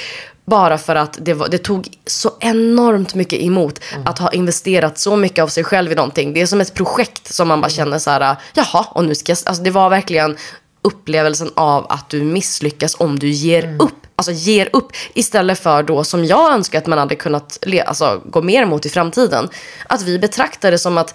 [0.44, 5.16] Bara för att det, var, det tog så enormt mycket emot att ha investerat så
[5.16, 6.32] mycket av sig själv i någonting.
[6.32, 9.32] Det är som ett projekt som man bara känner så här, jaha, och nu ska
[9.32, 9.38] jag...
[9.44, 10.36] Alltså det var verkligen
[10.82, 14.06] upplevelsen av att du misslyckas om du ger upp.
[14.16, 14.92] Alltså ger upp.
[15.14, 18.86] Istället för då som jag önskar att man hade kunnat le- alltså, gå mer mot
[18.86, 19.48] i framtiden.
[19.86, 21.14] Att vi betraktar det som att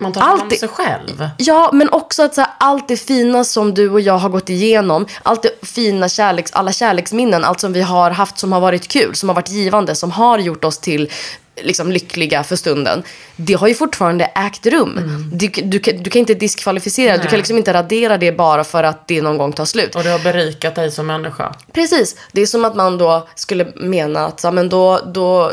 [0.00, 1.28] Man tar hand om sig själv.
[1.38, 4.50] Ja, men också att så här, allt det fina som du och jag har gått
[4.50, 8.88] igenom, allt det fina kärleks, alla kärleksminnen, allt som vi har haft som har varit
[8.88, 11.10] kul, som har varit givande, som har gjort oss till
[11.62, 13.02] liksom, lyckliga för stunden.
[13.36, 15.00] Det har ju fortfarande ägt rum.
[15.32, 18.82] Du, du, kan- du kan inte diskvalificera, du kan liksom inte radera det bara för
[18.84, 19.94] att det någon gång tar slut.
[19.94, 21.54] Och det har berikat dig som människa.
[21.72, 22.16] Precis.
[22.32, 25.52] Det är som att man då skulle mena att så, men då, då,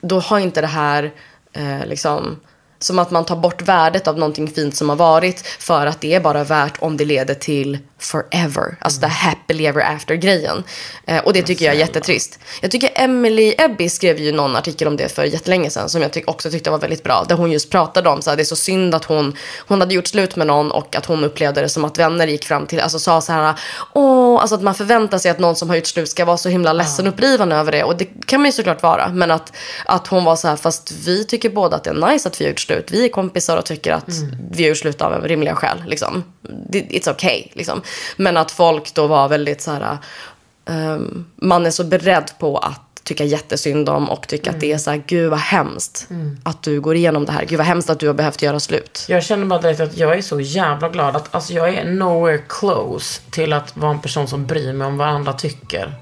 [0.00, 1.12] då har inte det här
[1.52, 2.36] eh, liksom...
[2.80, 6.14] Som att man tar bort värdet av någonting fint som har varit för att det
[6.14, 8.76] är bara värt om det leder till forever.
[8.80, 10.64] Alltså det happily ever after-grejen.
[11.06, 12.38] Eh, och det tycker jag är jättetrist.
[12.60, 16.10] Jag tycker Emily Ebby skrev ju någon artikel om det för jättelänge sedan som jag
[16.10, 17.24] tyck- också tyckte var väldigt bra.
[17.28, 19.36] Där hon just pratade om så här, det är så synd att hon,
[19.68, 22.44] hon hade gjort slut med någon och att hon upplevde det som att vänner gick
[22.44, 23.54] fram till, alltså sa så här,
[23.92, 26.48] åh, alltså att man förväntar sig att någon som har gjort slut ska vara så
[26.48, 27.84] himla ledsen och upprivande över det.
[27.84, 29.08] Och det kan man ju såklart vara.
[29.08, 29.52] Men att,
[29.86, 32.44] att hon var så här, fast vi tycker båda att det är nice att vi
[32.44, 32.67] har gjort slut.
[32.88, 34.08] Vi är kompisar och tycker att
[34.50, 35.84] vi har gjort slut av rimliga skäl.
[35.86, 36.24] Liksom.
[36.72, 37.44] it's okay.
[37.52, 37.82] Liksom.
[38.16, 39.98] Men att folk då var väldigt så här,
[40.66, 44.78] ehm, man är så beredd på att tycka jättesynd om och tycka att det är
[44.78, 46.08] så här, gud vad hemskt
[46.42, 47.44] att du går igenom det här.
[47.44, 49.04] Gud vad hemskt att du har behövt göra slut.
[49.08, 52.38] Jag känner bara direkt att jag är så jävla glad att alltså, jag är nowhere
[52.48, 55.94] close till att vara en person som bryr mig om vad andra tycker.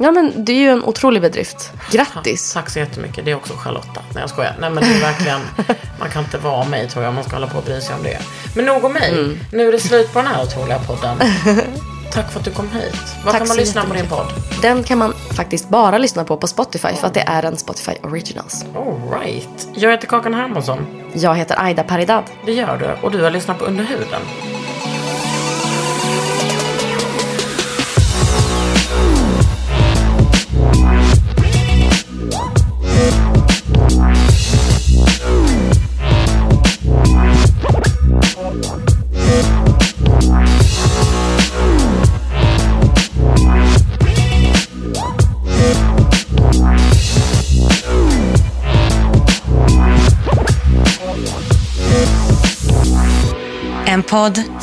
[0.00, 1.72] Ja men det är ju en otrolig bedrift.
[1.90, 2.52] Grattis!
[2.52, 3.24] Tack så jättemycket.
[3.24, 4.02] Det är också Charlotta.
[4.14, 4.56] Nej jag skojar.
[4.60, 5.40] Nej men det är verkligen,
[6.00, 7.94] man kan inte vara mig tror jag om man ska hålla på och bry sig
[7.94, 8.18] om det.
[8.54, 9.12] Men nog om mig.
[9.12, 9.38] Mm.
[9.52, 11.18] Nu är det slut på den här otroliga podden.
[12.12, 12.94] Tack för att du kom hit.
[13.24, 14.26] Var Tack kan man lyssna på din podd?
[14.62, 17.92] Den kan man faktiskt bara lyssna på på Spotify för att det är en Spotify
[18.02, 18.64] Originals.
[18.76, 19.68] Alright.
[19.74, 20.86] Jag heter Kakan Hermansson.
[21.14, 22.24] Jag heter Aida Paridad.
[22.46, 23.06] Det gör du.
[23.06, 24.20] Och du har lyssnat på Under huden.